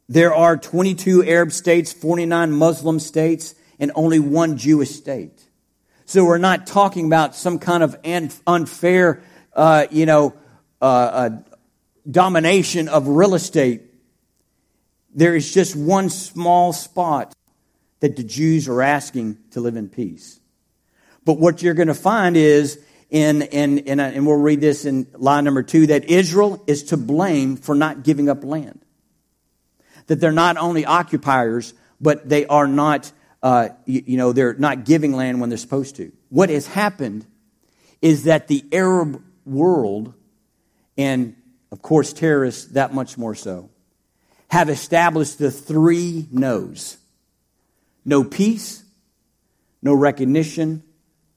[0.09, 5.43] there are 22 Arab states, 49 Muslim states, and only one Jewish state.
[6.07, 7.95] So we're not talking about some kind of
[8.47, 9.21] unfair,
[9.53, 10.33] uh, you know,
[10.81, 11.29] uh, uh,
[12.09, 13.90] domination of real estate.
[15.13, 17.33] There is just one small spot
[17.99, 20.39] that the Jews are asking to live in peace.
[21.23, 24.85] But what you're going to find is, in, in, in a, and we'll read this
[24.85, 28.83] in line number two, that Israel is to blame for not giving up land.
[30.07, 33.11] That they're not only occupiers, but they are not
[33.43, 36.11] uh, you, you know, they're not giving land when they're supposed to.
[36.29, 37.25] What has happened
[38.01, 40.13] is that the Arab world,
[40.97, 41.35] and
[41.71, 43.69] of course terrorists that much more so,
[44.51, 46.97] have established the three no's
[48.03, 48.83] no peace,
[49.81, 50.83] no recognition,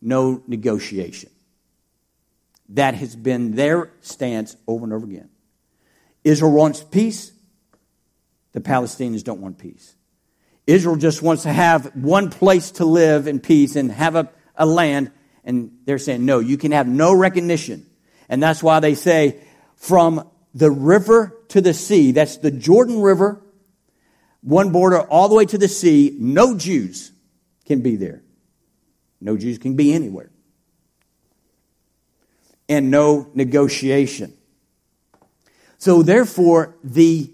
[0.03, 1.31] no negotiation.
[2.71, 5.29] That has been their stance over and over again.
[6.25, 7.31] Israel wants peace,
[8.53, 9.95] the Palestinians don't want peace.
[10.67, 14.67] Israel just wants to have one place to live in peace and have a, a
[14.67, 15.13] land.
[15.45, 17.87] And they're saying, no, you can have no recognition.
[18.29, 19.41] And that's why they say,
[19.77, 23.41] from the river to the sea, that's the Jordan River,
[24.41, 27.13] one border all the way to the sea, no Jews
[27.67, 28.23] can be there.
[29.21, 30.31] No Jews can be anywhere.
[32.69, 34.35] And no negotiation.
[35.79, 37.31] So therefore, the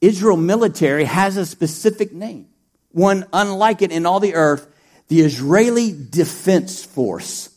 [0.00, 2.48] Israel military has a specific name,
[2.90, 4.66] one unlike it in all the earth
[5.08, 7.53] the Israeli Defense Force.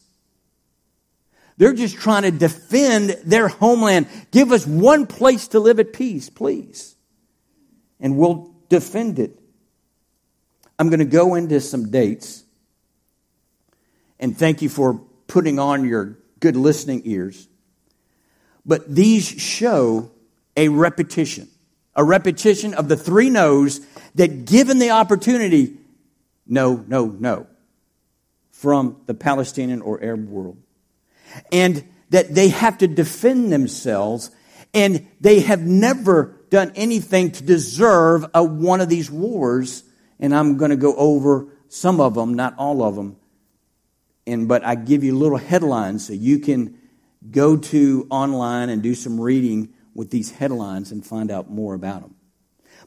[1.58, 4.08] They're just trying to defend their homeland.
[4.32, 6.96] Give us one place to live at peace, please.
[8.00, 9.39] And we'll defend it.
[10.78, 12.43] I'm going to go into some dates.
[14.20, 17.48] And thank you for putting on your good listening ears.
[18.65, 20.12] But these show
[20.56, 21.50] a repetition
[21.98, 23.82] a repetition of the three no's
[24.15, 25.76] that, given the opportunity,
[26.46, 27.48] no, no, no,
[28.52, 30.58] from the Palestinian or Arab world.
[31.52, 34.32] And that they have to defend themselves,
[34.74, 39.84] and they have never done anything to deserve a, one of these wars
[40.20, 43.18] and I'm going to go over some of them, not all of them.
[44.26, 46.78] And but I give you little headlines so you can
[47.30, 52.02] go to online and do some reading with these headlines and find out more about
[52.02, 52.16] them.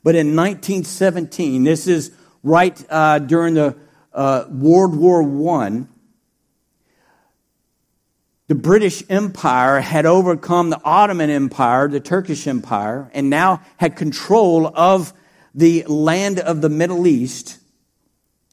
[0.03, 3.77] But in 1917, this is right uh, during the
[4.13, 5.89] uh, World War One.
[8.51, 14.67] The British Empire had overcome the Ottoman Empire, the Turkish Empire, and now had control
[14.67, 15.13] of
[15.55, 17.61] the land of the Middle East,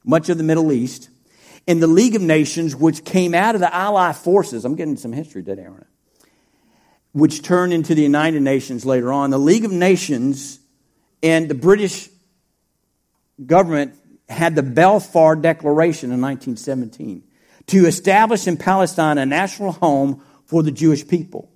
[0.05, 1.09] much of the Middle East,
[1.67, 4.65] and the League of Nations, which came out of the Allied forces.
[4.65, 6.27] I'm getting some history today, aren't I?
[7.13, 9.31] Which turned into the United Nations later on.
[9.31, 10.59] The League of Nations
[11.23, 12.07] and the British
[13.43, 13.95] government
[14.29, 17.23] had the Balfour Declaration in 1917
[17.67, 21.51] to establish in Palestine a national home for the Jewish people.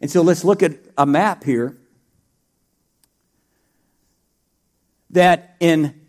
[0.00, 1.76] And so let's look at a map here
[5.10, 6.00] that in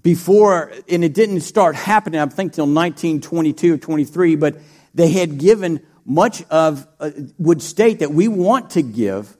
[0.00, 4.56] before, and it didn't start happening, I think, till 1922 or 23, but
[4.94, 9.36] they had given much of, uh, would state that we want to give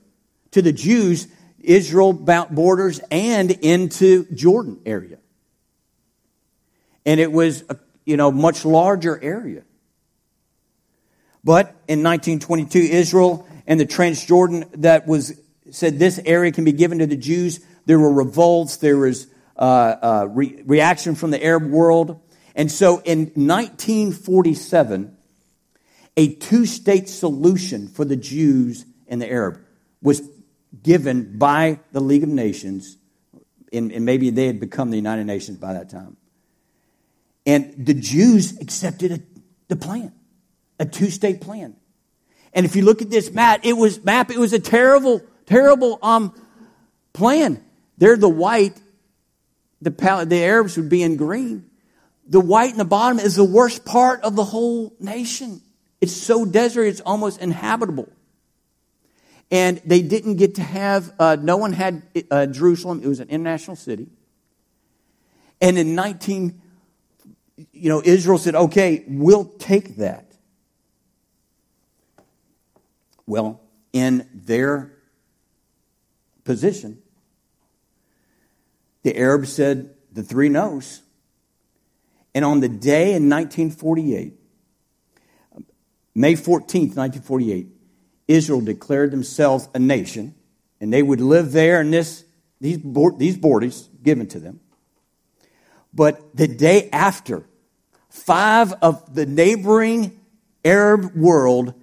[0.52, 1.26] to the Jews
[1.60, 5.18] Israel borders and into Jordan area.
[7.04, 9.62] And it was a you know, much larger area.
[11.44, 15.38] But in 1922, Israel and the Transjordan that was
[15.70, 17.64] said this area can be given to the Jews.
[17.86, 18.76] There were revolts.
[18.76, 22.20] There was uh, uh, re- reaction from the Arab world.
[22.54, 25.16] And so in 1947,
[26.16, 29.60] a two state solution for the Jews and the Arab
[30.02, 30.22] was
[30.82, 32.98] given by the League of Nations,
[33.72, 36.16] and, and maybe they had become the United Nations by that time.
[37.44, 39.20] And the Jews accepted a,
[39.68, 40.12] the plan,
[40.78, 41.76] a two state plan.
[42.52, 45.98] And if you look at this map, it was map, it was a terrible, terrible
[46.02, 46.34] um,
[47.12, 47.62] plan.
[47.98, 48.80] They're the white,
[49.80, 51.70] the, pal- the Arabs would be in green.
[52.28, 55.60] The white in the bottom is the worst part of the whole nation.
[56.00, 58.08] It's so desert, it's almost inhabitable.
[59.50, 63.02] And they didn't get to have, uh, no one had uh, Jerusalem.
[63.04, 64.08] It was an international city.
[65.60, 66.61] And in 19,
[67.56, 70.32] you know, Israel said, okay, we'll take that.
[73.26, 73.60] Well,
[73.92, 74.92] in their
[76.44, 77.02] position,
[79.02, 81.02] the Arabs said the three no's.
[82.34, 84.34] And on the day in 1948,
[86.14, 87.68] May 14th, 1948,
[88.28, 90.34] Israel declared themselves a nation,
[90.80, 92.24] and they would live there in this,
[92.60, 92.78] these,
[93.18, 94.60] these borders given to them.
[95.94, 97.44] But the day after,
[98.08, 100.18] five of the neighboring
[100.64, 101.74] Arab world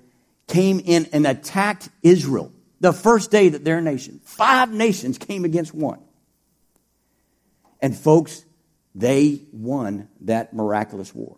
[0.47, 2.51] came in and attacked Israel.
[2.79, 5.99] The first day that their nation, five nations came against one.
[7.81, 8.43] And folks,
[8.95, 11.37] they won that miraculous war.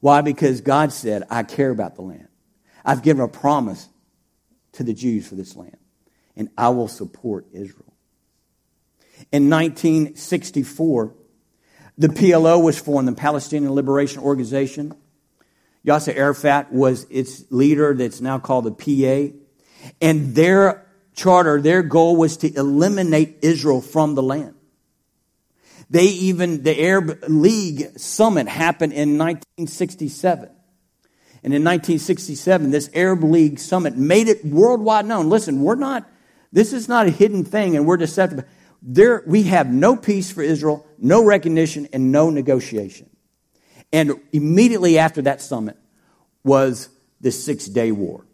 [0.00, 0.20] Why?
[0.20, 2.28] Because God said, I care about the land.
[2.84, 3.88] I've given a promise
[4.72, 5.78] to the Jews for this land,
[6.36, 7.83] and I will support Israel.
[9.34, 11.12] In 1964,
[11.98, 14.94] the PLO was formed, the Palestinian Liberation Organization.
[15.84, 19.36] Yasser Arafat was its leader, that's now called the PA.
[20.00, 24.54] And their charter, their goal was to eliminate Israel from the land.
[25.90, 30.44] They even, the Arab League summit happened in 1967.
[31.42, 35.28] And in 1967, this Arab League summit made it worldwide known.
[35.28, 36.08] Listen, we're not,
[36.52, 38.44] this is not a hidden thing and we're deceptive.
[38.86, 43.08] There, we have no peace for Israel, no recognition, and no negotiation.
[43.94, 45.78] And immediately after that summit
[46.44, 48.26] was the Six Day War.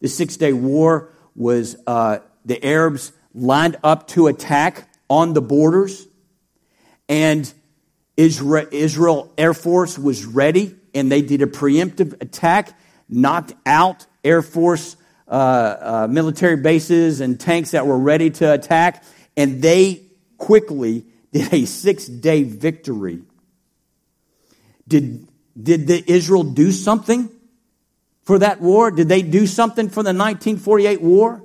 [0.00, 6.06] The Six Day War was uh, the Arabs lined up to attack on the borders,
[7.08, 7.52] and
[8.16, 12.78] Israel, Israel Air Force was ready, and they did a preemptive attack,
[13.08, 14.96] knocked out Air Force
[15.28, 19.02] uh, uh, military bases and tanks that were ready to attack,
[19.36, 20.02] and they
[20.38, 23.22] quickly did a six day victory.
[24.88, 25.26] Did,
[25.60, 27.28] did the Israel do something
[28.22, 28.90] for that war?
[28.90, 31.42] Did they do something for the 1948 war?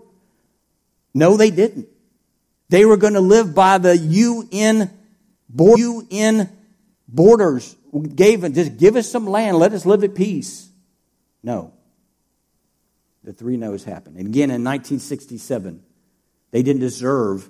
[1.13, 1.87] No, they didn't.
[2.69, 4.89] They were going to live by the UN,
[5.53, 6.49] UN
[7.07, 7.75] borders.
[8.15, 10.69] Gave just give us some land, let us live at peace.
[11.43, 11.73] No.
[13.23, 14.17] The three no's happened.
[14.17, 15.83] And again, in 1967,
[16.51, 17.49] they didn't deserve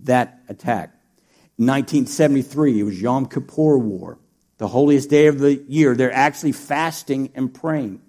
[0.00, 0.90] that attack.
[1.58, 4.18] In 1973, it was Yom Kippur War,
[4.58, 5.94] the holiest day of the year.
[5.94, 8.00] They're actually fasting and praying.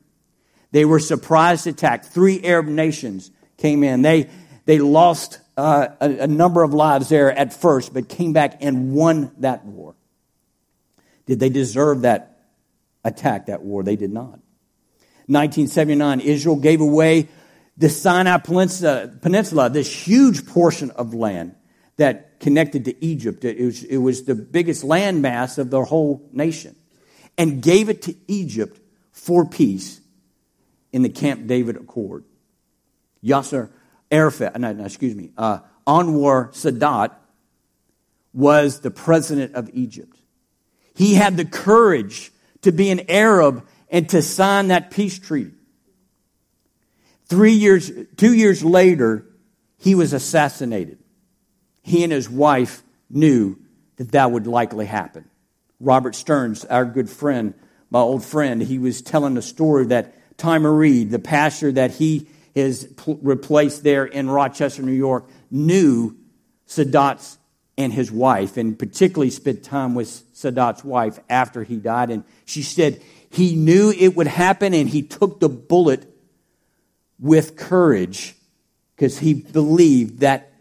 [0.72, 2.06] They were surprised attacked.
[2.06, 4.02] Three Arab nations came in.
[4.02, 4.30] They,
[4.66, 8.94] They lost uh, a, a number of lives there at first, but came back and
[8.94, 9.96] won that war.
[11.26, 12.40] Did they deserve that
[13.04, 13.84] attack, that war?
[13.84, 14.40] They did not.
[15.30, 17.30] 1979, Israel gave away
[17.78, 21.56] the Sinai Peninsula, this huge portion of land
[21.98, 23.46] that connected to Egypt.
[23.46, 26.76] It was, it was the biggest landmass of the whole nation,
[27.38, 28.80] and gave it to Egypt
[29.12, 30.02] for peace
[30.92, 32.26] in the Camp David Accord.
[33.24, 33.70] Yasser
[34.12, 37.12] Arafat, no, no, excuse me, uh, Anwar Sadat
[38.34, 40.18] was the president of Egypt.
[40.96, 45.52] He had the courage to be an Arab and to sign that peace treaty.
[47.26, 49.26] Three years, two years later,
[49.78, 51.00] he was assassinated.
[51.84, 53.58] He and his wife knew
[53.98, 55.30] that that would likely happen.
[55.80, 57.54] Robert Stearns, our good friend,
[57.90, 62.28] my old friend, he was telling a story that Tommy Reid, the pastor that he
[62.56, 66.18] has replaced there in Rochester, New York, knew
[66.66, 67.38] Sadat's
[67.78, 72.10] and his wife, and particularly spent time with Sadat's wife after he died.
[72.10, 76.06] And she said he knew it would happen and he took the bullet
[77.20, 78.36] with courage
[78.96, 80.52] because he believed that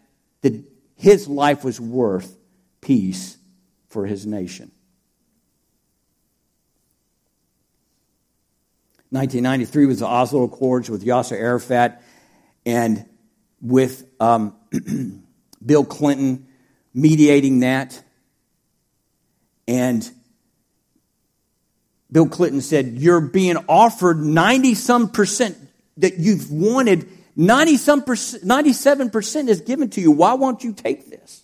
[0.41, 0.63] the,
[0.95, 2.37] his life was worth
[2.81, 3.37] peace
[3.87, 4.71] for his nation.
[9.11, 12.03] 1993 was the Oslo Accords with Yasser Arafat
[12.65, 13.05] and
[13.59, 14.55] with um,
[15.65, 16.47] Bill Clinton
[16.93, 18.03] mediating that.
[19.67, 20.09] And
[22.11, 25.57] Bill Clinton said, You're being offered 90 some percent
[25.97, 27.07] that you've wanted.
[27.35, 30.11] 90 some percent, 97 percent is given to you.
[30.11, 31.43] Why won't you take this?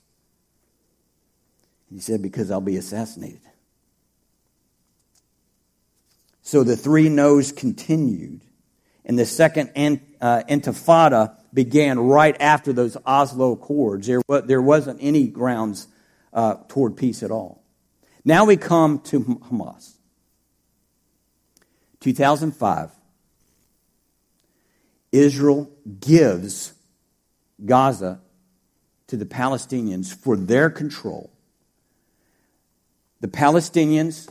[1.90, 3.42] He said, Because I'll be assassinated.
[6.42, 8.42] So the three no's continued.
[9.04, 9.70] And the second
[10.20, 14.08] uh, intifada began right after those Oslo Accords.
[14.08, 15.88] There, there wasn't any grounds
[16.34, 17.64] uh, toward peace at all.
[18.24, 19.94] Now we come to Hamas.
[22.06, 22.92] 2005,
[25.12, 26.72] Israel gives
[27.66, 28.22] Gaza
[29.08, 31.32] to the Palestinians for their control.
[33.22, 34.30] The Palestinians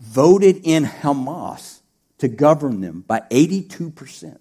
[0.00, 1.82] voted in Hamas
[2.18, 4.36] to govern them by 82%.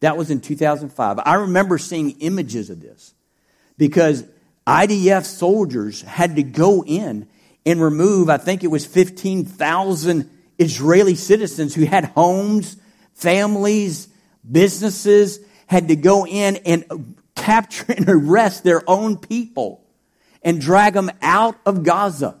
[0.00, 1.18] That was in 2005.
[1.22, 3.12] I remember seeing images of this
[3.76, 4.24] because
[4.66, 7.28] IDF soldiers had to go in
[7.68, 12.78] and remove, I think it was 15,000 Israeli citizens who had homes,
[13.12, 14.08] families,
[14.50, 19.84] businesses, had to go in and capture and arrest their own people
[20.42, 22.40] and drag them out of Gaza.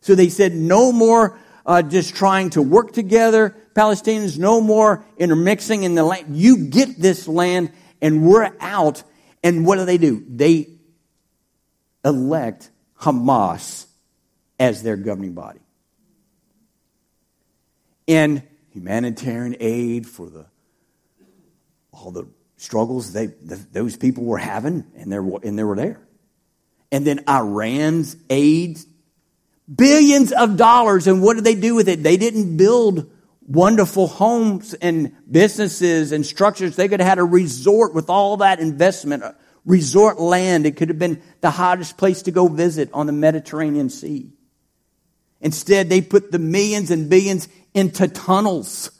[0.00, 3.54] So they said, no more uh, just trying to work together.
[3.74, 6.34] Palestinians, no more intermixing in the land.
[6.38, 7.70] You get this land
[8.00, 9.02] and we're out.
[9.44, 10.24] And what do they do?
[10.26, 10.68] They
[12.02, 13.88] elect Hamas
[14.62, 15.58] as their governing body.
[18.06, 20.46] And humanitarian aid for the
[21.92, 26.00] all the struggles they the, those people were having, and they and they were there.
[26.92, 28.78] And then Iran's aid
[29.74, 31.08] billions of dollars.
[31.08, 32.04] And what did they do with it?
[32.04, 33.10] They didn't build
[33.44, 36.76] wonderful homes and businesses and structures.
[36.76, 39.24] They could have had a resort with all that investment,
[39.64, 40.66] resort land.
[40.66, 44.30] It could have been the hottest place to go visit on the Mediterranean Sea.
[45.42, 48.90] Instead, they put the millions and billions into tunnels,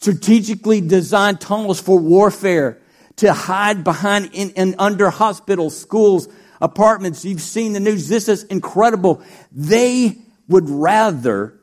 [0.00, 2.80] strategically designed tunnels for warfare
[3.16, 6.28] to hide behind and under hospitals, schools,
[6.60, 7.24] apartments.
[7.24, 8.08] You've seen the news.
[8.08, 9.22] This is incredible.
[9.50, 10.16] They
[10.48, 11.58] would rather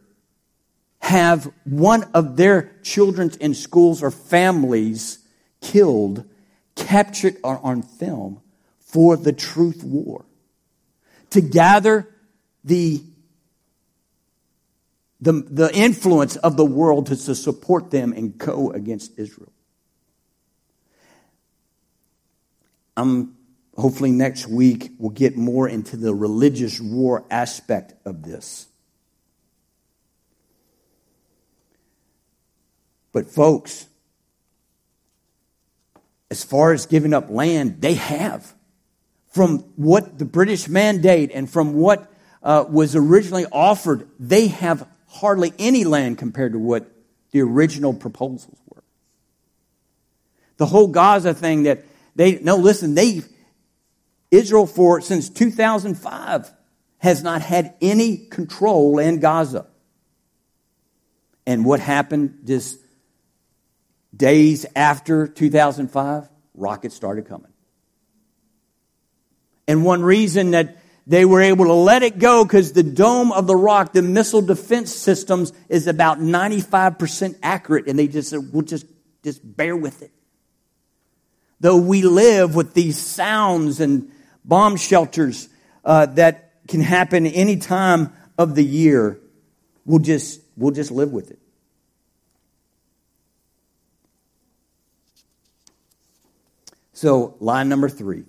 [0.99, 5.19] have one of their children in schools or families
[5.61, 6.25] killed,
[6.75, 8.41] captured on film
[8.79, 10.25] for the truth war.
[11.31, 12.07] To gather
[12.63, 13.03] the,
[15.21, 19.51] the, the influence of the world to, to support them and go against Israel.
[22.95, 23.35] I'm
[23.77, 28.67] hopefully next week we'll get more into the religious war aspect of this.
[33.11, 33.87] But, folks,
[36.29, 38.53] as far as giving up land, they have.
[39.29, 42.11] From what the British mandate and from what
[42.43, 46.89] uh, was originally offered, they have hardly any land compared to what
[47.31, 48.83] the original proposals were.
[50.57, 51.85] The whole Gaza thing that
[52.15, 53.21] they, no, listen, they,
[54.31, 56.51] Israel for since 2005
[56.99, 59.65] has not had any control in Gaza.
[61.45, 62.77] And what happened just
[64.15, 67.51] days after 2005, rockets started coming.
[69.67, 70.78] And one reason that
[71.09, 74.43] they were able to let it go because the dome of the rock, the missile
[74.43, 78.85] defense systems, is about 95% accurate, and they just said, we'll just,
[79.23, 80.11] just bear with it.
[81.59, 84.11] Though we live with these sounds and
[84.45, 85.49] bomb shelters
[85.83, 89.19] uh, that can happen any time of the year,
[89.85, 91.39] we'll just, we'll just live with it.
[96.93, 98.25] So, line number three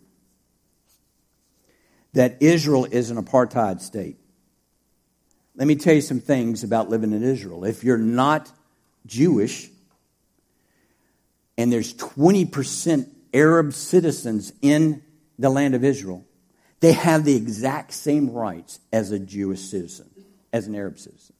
[2.13, 4.17] that Israel is an apartheid state.
[5.57, 7.65] Let me tell you some things about living in Israel.
[7.65, 8.51] If you're not
[9.07, 9.69] Jewish,
[11.59, 15.03] and there's 20% Arab citizens in
[15.39, 16.25] the land of Israel,
[16.81, 20.09] they have the exact same rights as a Jewish citizen,
[20.53, 21.35] as an Arab citizen.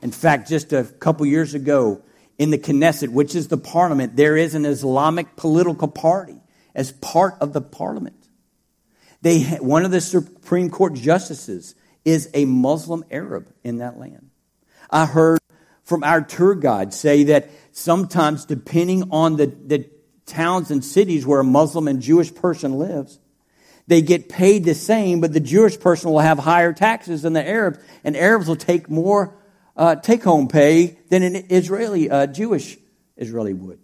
[0.00, 2.02] In fact, just a couple years ago,
[2.38, 6.40] in the Knesset, which is the parliament, there is an Islamic political party
[6.74, 8.17] as part of the parliament.
[9.20, 14.30] They, one of the Supreme Court justices is a Muslim Arab in that land.
[14.90, 15.40] I heard
[15.84, 19.90] from our tour guide say that sometimes, depending on the, the
[20.26, 23.18] towns and cities where a Muslim and Jewish person lives,
[23.86, 27.46] they get paid the same, but the Jewish person will have higher taxes than the
[27.46, 29.34] Arabs, and Arabs will take more
[29.78, 32.76] uh, take home pay than an Israeli, uh, Jewish
[33.16, 33.78] Israeli would.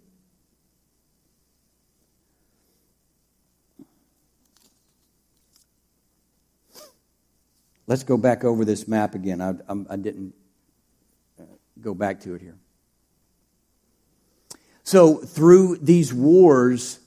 [7.87, 9.41] Let's go back over this map again.
[9.41, 9.53] I,
[9.89, 10.33] I didn't
[11.39, 11.43] uh,
[11.79, 12.57] go back to it here.
[14.83, 16.99] So, through these wars,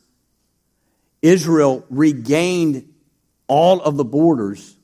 [1.23, 2.93] Israel regained
[3.47, 4.77] all of the borders.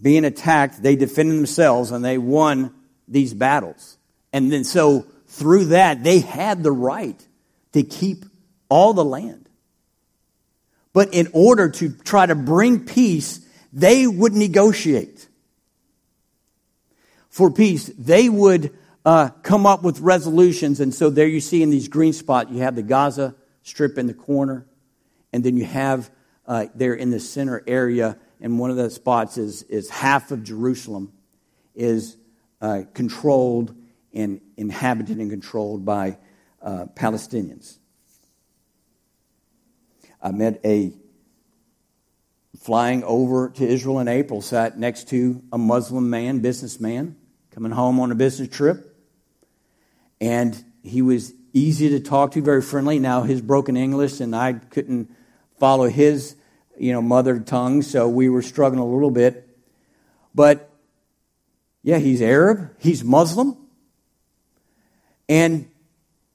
[0.00, 2.74] Being attacked, they defended themselves and they won
[3.08, 3.96] these battles.
[4.32, 7.26] And then, so through that, they had the right
[7.72, 8.24] to keep
[8.68, 9.48] all the land.
[10.92, 15.28] But in order to try to bring peace, they would negotiate
[17.28, 17.90] for peace.
[17.98, 20.80] They would uh, come up with resolutions.
[20.80, 24.06] And so there you see in these green spots, you have the Gaza Strip in
[24.06, 24.64] the corner,
[25.32, 26.10] and then you have
[26.46, 30.44] uh, there in the center area, and one of the spots is, is half of
[30.44, 31.12] Jerusalem
[31.74, 32.16] is
[32.60, 33.74] uh, controlled
[34.14, 36.18] and inhabited and controlled by
[36.62, 37.78] uh, Palestinians.
[40.22, 40.92] I met a
[42.66, 47.14] flying over to Israel in April, sat next to a Muslim man, businessman,
[47.52, 48.92] coming home on a business trip.
[50.20, 52.98] And he was easy to talk to, very friendly.
[52.98, 55.14] Now, his broken English, and I couldn't
[55.60, 56.34] follow his
[56.76, 59.48] you know, mother tongue, so we were struggling a little bit.
[60.34, 60.68] But
[61.84, 63.56] yeah, he's Arab, he's Muslim.
[65.28, 65.70] And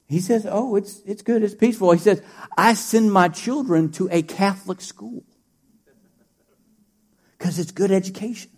[0.07, 1.91] he says, Oh, it's, it's good, it's peaceful.
[1.91, 2.23] He says,
[2.57, 5.25] I send my children to a Catholic school
[7.41, 8.51] because it's good education.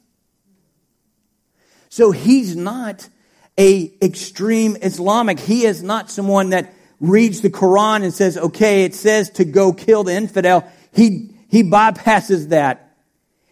[1.88, 3.07] So he's not
[3.57, 5.39] a extreme Islamic.
[5.39, 9.71] He is not someone that reads the Quran and says, okay, it says to go
[9.71, 10.69] kill the infidel.
[10.91, 12.97] He, he bypasses that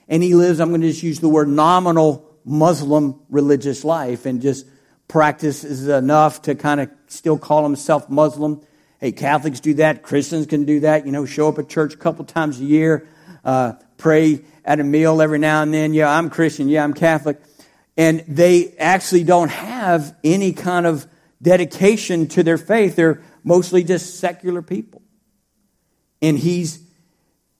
[0.10, 4.42] and he lives, I'm going to just use the word nominal Muslim religious life and
[4.42, 4.66] just
[5.08, 8.62] practices enough to kind of still call himself Muslim.
[9.00, 10.04] Hey, Catholics do that.
[10.04, 11.06] Christians can do that.
[11.06, 13.08] You know, show up at church a couple times a year,
[13.46, 15.94] uh, pray at a meal every now and then.
[15.94, 16.68] Yeah, I'm Christian.
[16.68, 17.40] Yeah, I'm Catholic.
[17.96, 21.06] And they actually don't have any kind of
[21.42, 22.96] dedication to their faith.
[22.96, 25.04] They're mostly just secular people.
[26.22, 26.84] And he's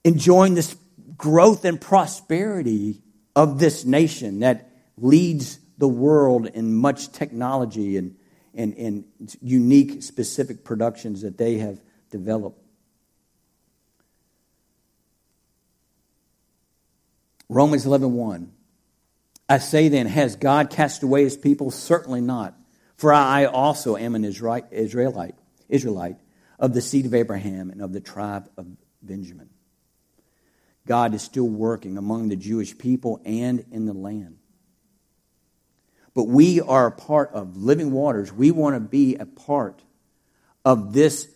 [0.04, 0.76] enjoying this
[1.16, 3.02] growth and prosperity
[3.36, 8.16] of this nation that leads the world in much technology and,
[8.54, 9.04] and, and
[9.40, 11.80] unique specific productions that they have
[12.10, 12.61] developed.
[17.52, 18.52] Romans 11 1.
[19.48, 21.70] I say then, has God cast away his people?
[21.70, 22.54] Certainly not.
[22.96, 24.64] For I also am an Israelite,
[25.68, 26.16] Israelite
[26.58, 28.66] of the seed of Abraham and of the tribe of
[29.02, 29.50] Benjamin.
[30.86, 34.38] God is still working among the Jewish people and in the land.
[36.14, 38.32] But we are a part of living waters.
[38.32, 39.82] We want to be a part
[40.64, 41.28] of this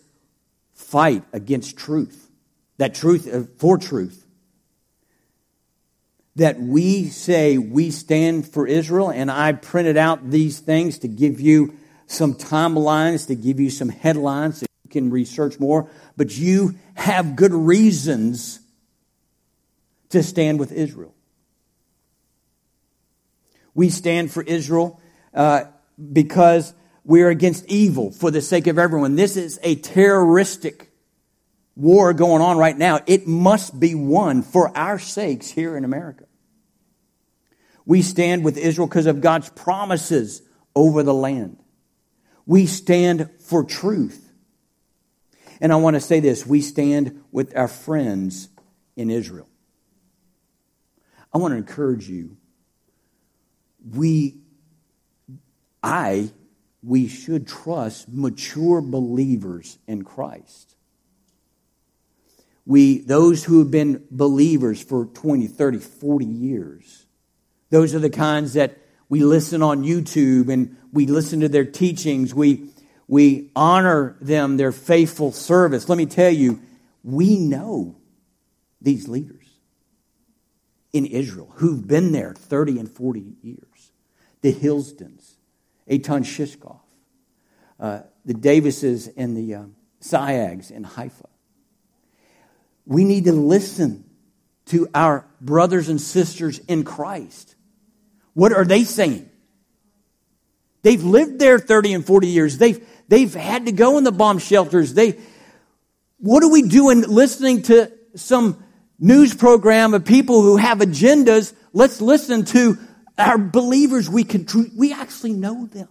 [0.73, 2.29] fight against truth,
[2.77, 4.26] that truth for truth
[6.37, 11.41] that we say we stand for Israel, and I printed out these things to give
[11.41, 11.75] you
[12.05, 17.35] some timelines, to give you some headlines so you can research more, but you have
[17.35, 18.59] good reasons
[20.09, 21.15] to stand with Israel.
[23.73, 25.01] We stand for Israel
[25.33, 25.65] uh,
[26.13, 26.73] because
[27.03, 29.15] we are against evil for the sake of everyone.
[29.15, 30.91] This is a terroristic
[31.75, 32.99] war going on right now.
[33.07, 36.26] It must be won for our sakes here in America.
[37.87, 40.41] We stand with Israel because of God's promises
[40.75, 41.57] over the land.
[42.45, 44.29] We stand for truth.
[45.61, 48.49] And I want to say this we stand with our friends
[48.97, 49.47] in Israel.
[51.33, 52.35] I want to encourage you.
[53.89, 54.41] We,
[55.81, 56.31] I,
[56.83, 60.75] we should trust mature believers in Christ.
[62.65, 67.06] We, those who have been believers for 20, 30, 40 years,
[67.69, 68.77] those are the kinds that
[69.09, 72.33] we listen on YouTube and we listen to their teachings.
[72.33, 72.69] We,
[73.07, 75.87] we honor them, their faithful service.
[75.89, 76.61] Let me tell you,
[77.03, 77.97] we know
[78.81, 79.47] these leaders
[80.93, 83.91] in Israel who've been there 30 and 40 years.
[84.41, 85.37] The Hillsdons,
[85.89, 86.79] Eitan Shishkoff,
[87.79, 89.63] uh, the Davises and the uh,
[90.01, 91.27] Sayags in Haifa.
[92.85, 94.05] We need to listen
[94.67, 97.55] to our brothers and sisters in Christ.
[98.37, 99.27] What are they saying?
[100.83, 102.59] They've lived there 30 and 40 years.
[102.59, 104.93] They've, they've had to go in the bomb shelters.
[104.93, 105.17] They,
[106.19, 108.63] what are we doing listening to some
[108.99, 111.51] news program of people who have agendas?
[111.73, 112.77] Let's listen to
[113.17, 114.07] our believers.
[114.07, 114.45] We can,
[114.77, 115.87] we actually know them.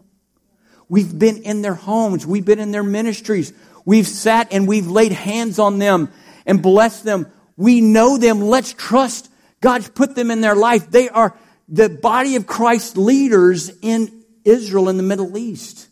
[0.88, 2.24] We've been in their homes.
[2.24, 3.52] We've been in their ministries.
[3.84, 6.12] We've sat and we've laid hands on them
[6.46, 7.26] and blessed them.
[7.56, 8.40] We know them.
[8.40, 10.88] Let's trust God's put them in their life.
[10.92, 11.36] They are
[11.68, 15.88] the body of Christ leaders in Israel in the Middle East.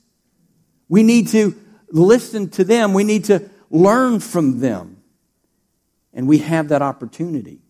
[0.89, 1.55] We need to
[1.91, 2.93] listen to them.
[2.93, 5.03] We need to learn from them.
[6.12, 7.61] And we have that opportunity.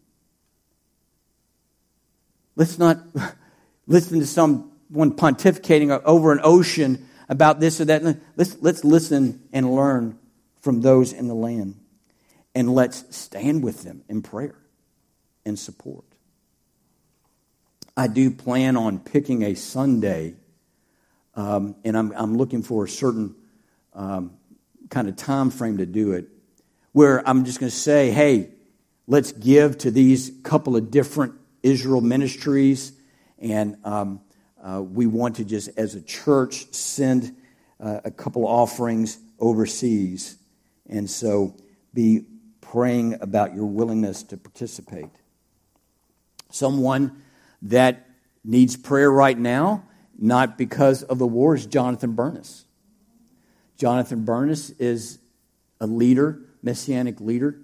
[2.56, 2.98] Let's not
[3.86, 8.02] listen to someone pontificating over an ocean about this or that.
[8.36, 10.18] Let's, let's listen and learn
[10.60, 11.80] from those in the land.
[12.54, 14.56] And let's stand with them in prayer
[15.44, 16.04] and support.
[17.96, 20.34] I do plan on picking a Sunday,
[21.36, 23.36] um, and I'm, I'm looking for a certain
[23.92, 24.32] um,
[24.90, 26.28] kind of time frame to do it,
[26.90, 28.50] where I'm just going to say, hey,
[29.06, 32.92] let's give to these couple of different Israel ministries,
[33.38, 34.20] and um,
[34.60, 37.36] uh, we want to just, as a church, send
[37.78, 40.36] uh, a couple offerings overseas.
[40.88, 41.54] And so
[41.92, 42.24] be
[42.60, 45.10] praying about your willingness to participate.
[46.50, 47.22] Someone
[47.64, 48.08] that
[48.44, 49.84] needs prayer right now,
[50.18, 52.64] not because of the war, is Jonathan Bernis.
[53.76, 55.18] Jonathan Bernis is
[55.80, 57.58] a leader, messianic leader,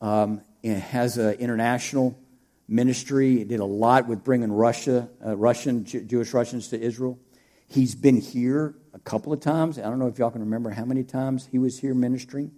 [0.00, 2.18] um, and has an international
[2.68, 3.38] ministry.
[3.38, 7.18] He did a lot with bringing Russia, uh, Russian, Jewish Russians to Israel.
[7.66, 9.78] He's been here a couple of times.
[9.78, 12.52] I don't know if y'all can remember how many times he was here ministering.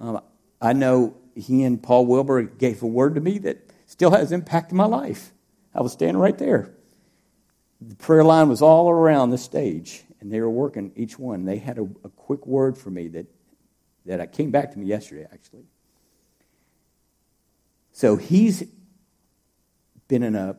[0.00, 0.20] Um,
[0.60, 4.76] I know he and Paul Wilbur gave a word to me that still has impacted
[4.76, 5.32] my life.
[5.76, 6.70] I was standing right there.
[7.82, 11.44] The prayer line was all around the stage, and they were working each one.
[11.44, 13.26] They had a, a quick word for me that,
[14.06, 15.64] that I came back to me yesterday, actually.
[17.92, 18.64] So he's
[20.08, 20.56] been in a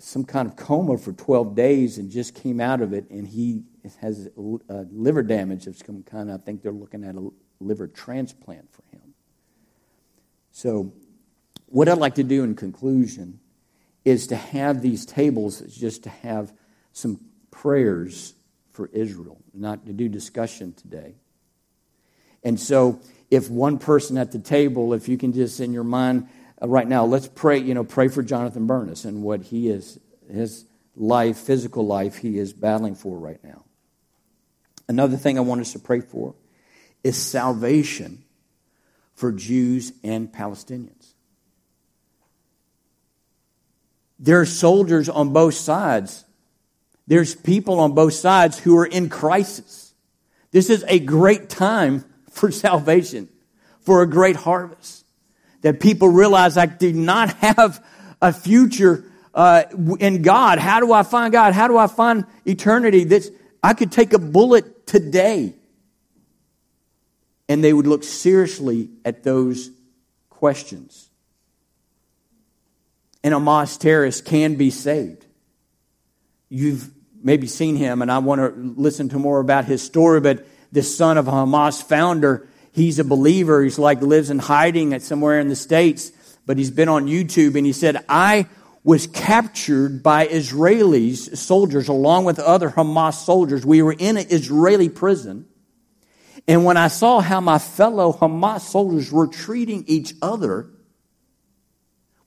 [0.00, 3.64] some kind of coma for 12 days and just came out of it, and he
[4.00, 6.30] has a liver damage of some kind.
[6.30, 7.30] I think they're looking at a
[7.60, 9.02] liver transplant for him.
[10.52, 10.94] So,
[11.66, 13.40] what I'd like to do in conclusion
[14.04, 16.52] is to have these tables just to have
[16.92, 17.20] some
[17.50, 18.34] prayers
[18.72, 21.16] for Israel, not to do discussion today.
[22.44, 26.28] And so, if one person at the table, if you can just in your mind
[26.62, 29.98] uh, right now, let's pray, you know, pray for Jonathan Bernis and what he is,
[30.32, 30.64] his
[30.96, 33.64] life, physical life, he is battling for right now.
[34.88, 36.34] Another thing I want us to pray for
[37.04, 38.24] is salvation
[39.14, 41.14] for Jews and Palestinians.
[44.18, 46.24] There are soldiers on both sides.
[47.06, 49.94] There's people on both sides who are in crisis.
[50.50, 53.28] This is a great time for salvation,
[53.80, 55.04] for a great harvest
[55.62, 57.84] that people realize I do not have
[58.20, 59.04] a future
[59.34, 59.64] uh,
[60.00, 60.58] in God.
[60.58, 61.52] How do I find God?
[61.52, 63.04] How do I find eternity?
[63.04, 63.30] That's
[63.62, 65.54] I could take a bullet today,
[67.48, 69.70] and they would look seriously at those
[70.28, 71.07] questions.
[73.22, 75.26] And a Hamas terrorist can be saved.
[76.48, 76.90] You've
[77.22, 80.20] maybe seen him, and I want to listen to more about his story.
[80.20, 82.48] But this son of a Hamas founder
[82.78, 83.62] he's a believer.
[83.62, 86.12] He's like lives in hiding at somewhere in the States,
[86.46, 88.46] but he's been on YouTube and he said, I
[88.84, 93.66] was captured by Israelis, soldiers, along with other Hamas soldiers.
[93.66, 95.46] We were in an Israeli prison.
[96.46, 100.70] And when I saw how my fellow Hamas soldiers were treating each other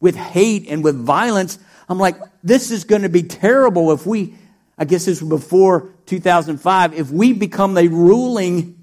[0.02, 4.36] with hate and with violence, I'm like, this is going to be terrible if we,
[4.78, 8.78] I guess this was before 2005, if we become the ruling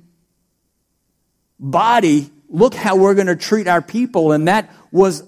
[1.58, 4.32] body, look how we're going to treat our people.
[4.32, 5.24] And that was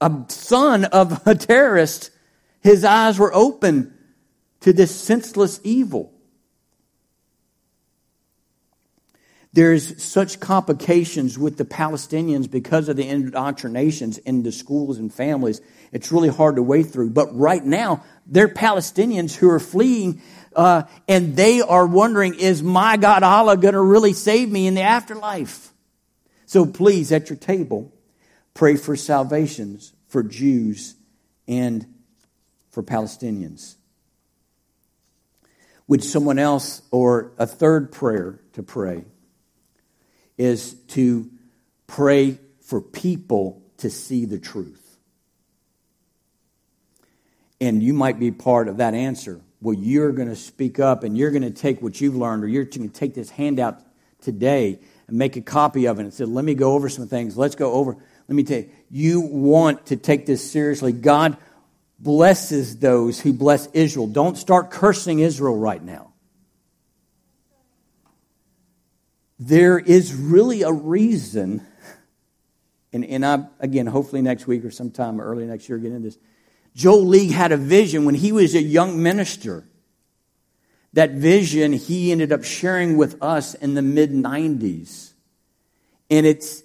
[0.00, 2.10] a son of a terrorist.
[2.60, 3.94] His eyes were open
[4.60, 6.12] to this senseless evil.
[9.56, 15.62] There's such complications with the Palestinians because of the indoctrinations into schools and families.
[15.92, 17.08] It's really hard to wade through.
[17.08, 20.20] But right now, they're Palestinians who are fleeing,
[20.54, 24.74] uh, and they are wondering, is my God Allah going to really save me in
[24.74, 25.72] the afterlife?
[26.44, 27.94] So please, at your table,
[28.52, 30.96] pray for salvations for Jews
[31.48, 31.86] and
[32.72, 33.76] for Palestinians.
[35.88, 39.06] Would someone else, or a third prayer to pray?
[40.38, 41.30] Is to
[41.86, 44.82] pray for people to see the truth.
[47.60, 49.40] And you might be part of that answer.
[49.60, 52.48] Well, you're going to speak up and you're going to take what you've learned, or
[52.48, 53.80] you're going to take this handout
[54.20, 57.36] today and make a copy of it and say, Let me go over some things.
[57.36, 57.96] Let's go over.
[58.28, 60.92] Let me tell you, you want to take this seriously.
[60.92, 61.36] God
[61.98, 64.06] blesses those who bless Israel.
[64.06, 66.05] Don't start cursing Israel right now.
[69.38, 71.66] There is really a reason,
[72.92, 76.18] and, and I, again, hopefully next week or sometime early next year, get into this.
[76.74, 79.64] Joe League had a vision when he was a young minister.
[80.92, 85.12] That vision he ended up sharing with us in the mid 90s.
[86.10, 86.62] And it's,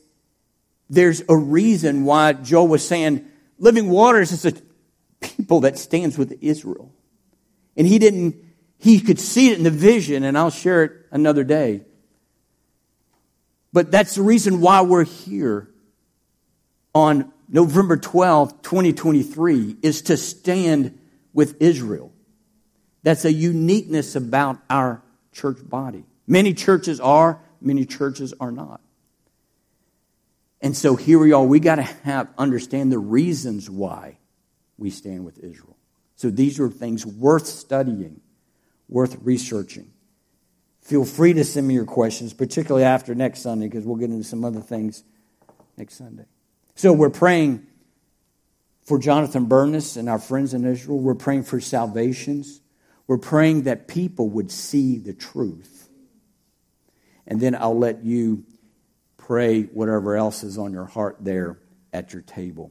[0.89, 3.26] there's a reason why Joe was saying,
[3.57, 4.53] Living Waters is a
[5.22, 6.91] people that stands with Israel.
[7.78, 8.36] And he didn't,
[8.78, 11.82] he could see it in the vision, and I'll share it another day.
[13.74, 15.69] But that's the reason why we're here
[16.93, 20.99] on November 12th, 2023, is to stand
[21.34, 22.11] with Israel.
[23.03, 25.01] That's a uniqueness about our
[25.32, 26.05] church body.
[26.28, 28.82] Many churches are, many churches are not.
[30.61, 31.43] And so here we are.
[31.43, 34.17] We got to have understand the reasons why
[34.78, 35.78] we stand with Israel.
[36.15, 38.22] So these are things worth studying,
[38.88, 39.91] worth researching.
[40.91, 44.25] Feel free to send me your questions, particularly after next Sunday, because we'll get into
[44.25, 45.05] some other things
[45.77, 46.25] next Sunday.
[46.75, 47.65] So we're praying
[48.81, 50.99] for Jonathan Bernis and our friends in Israel.
[50.99, 52.59] We're praying for salvations.
[53.07, 55.87] We're praying that people would see the truth.
[57.25, 58.43] And then I'll let you
[59.15, 61.57] pray whatever else is on your heart there
[61.93, 62.69] at your table.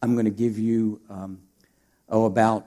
[0.00, 1.42] I'm going to give you, um,
[2.08, 2.66] oh, about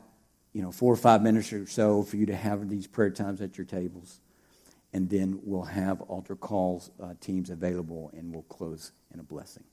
[0.54, 3.41] you know, four or five minutes or so for you to have these prayer times
[3.41, 4.20] at your tables.
[4.93, 9.64] And then we'll have altar calls uh, teams available and we'll close in a blessing.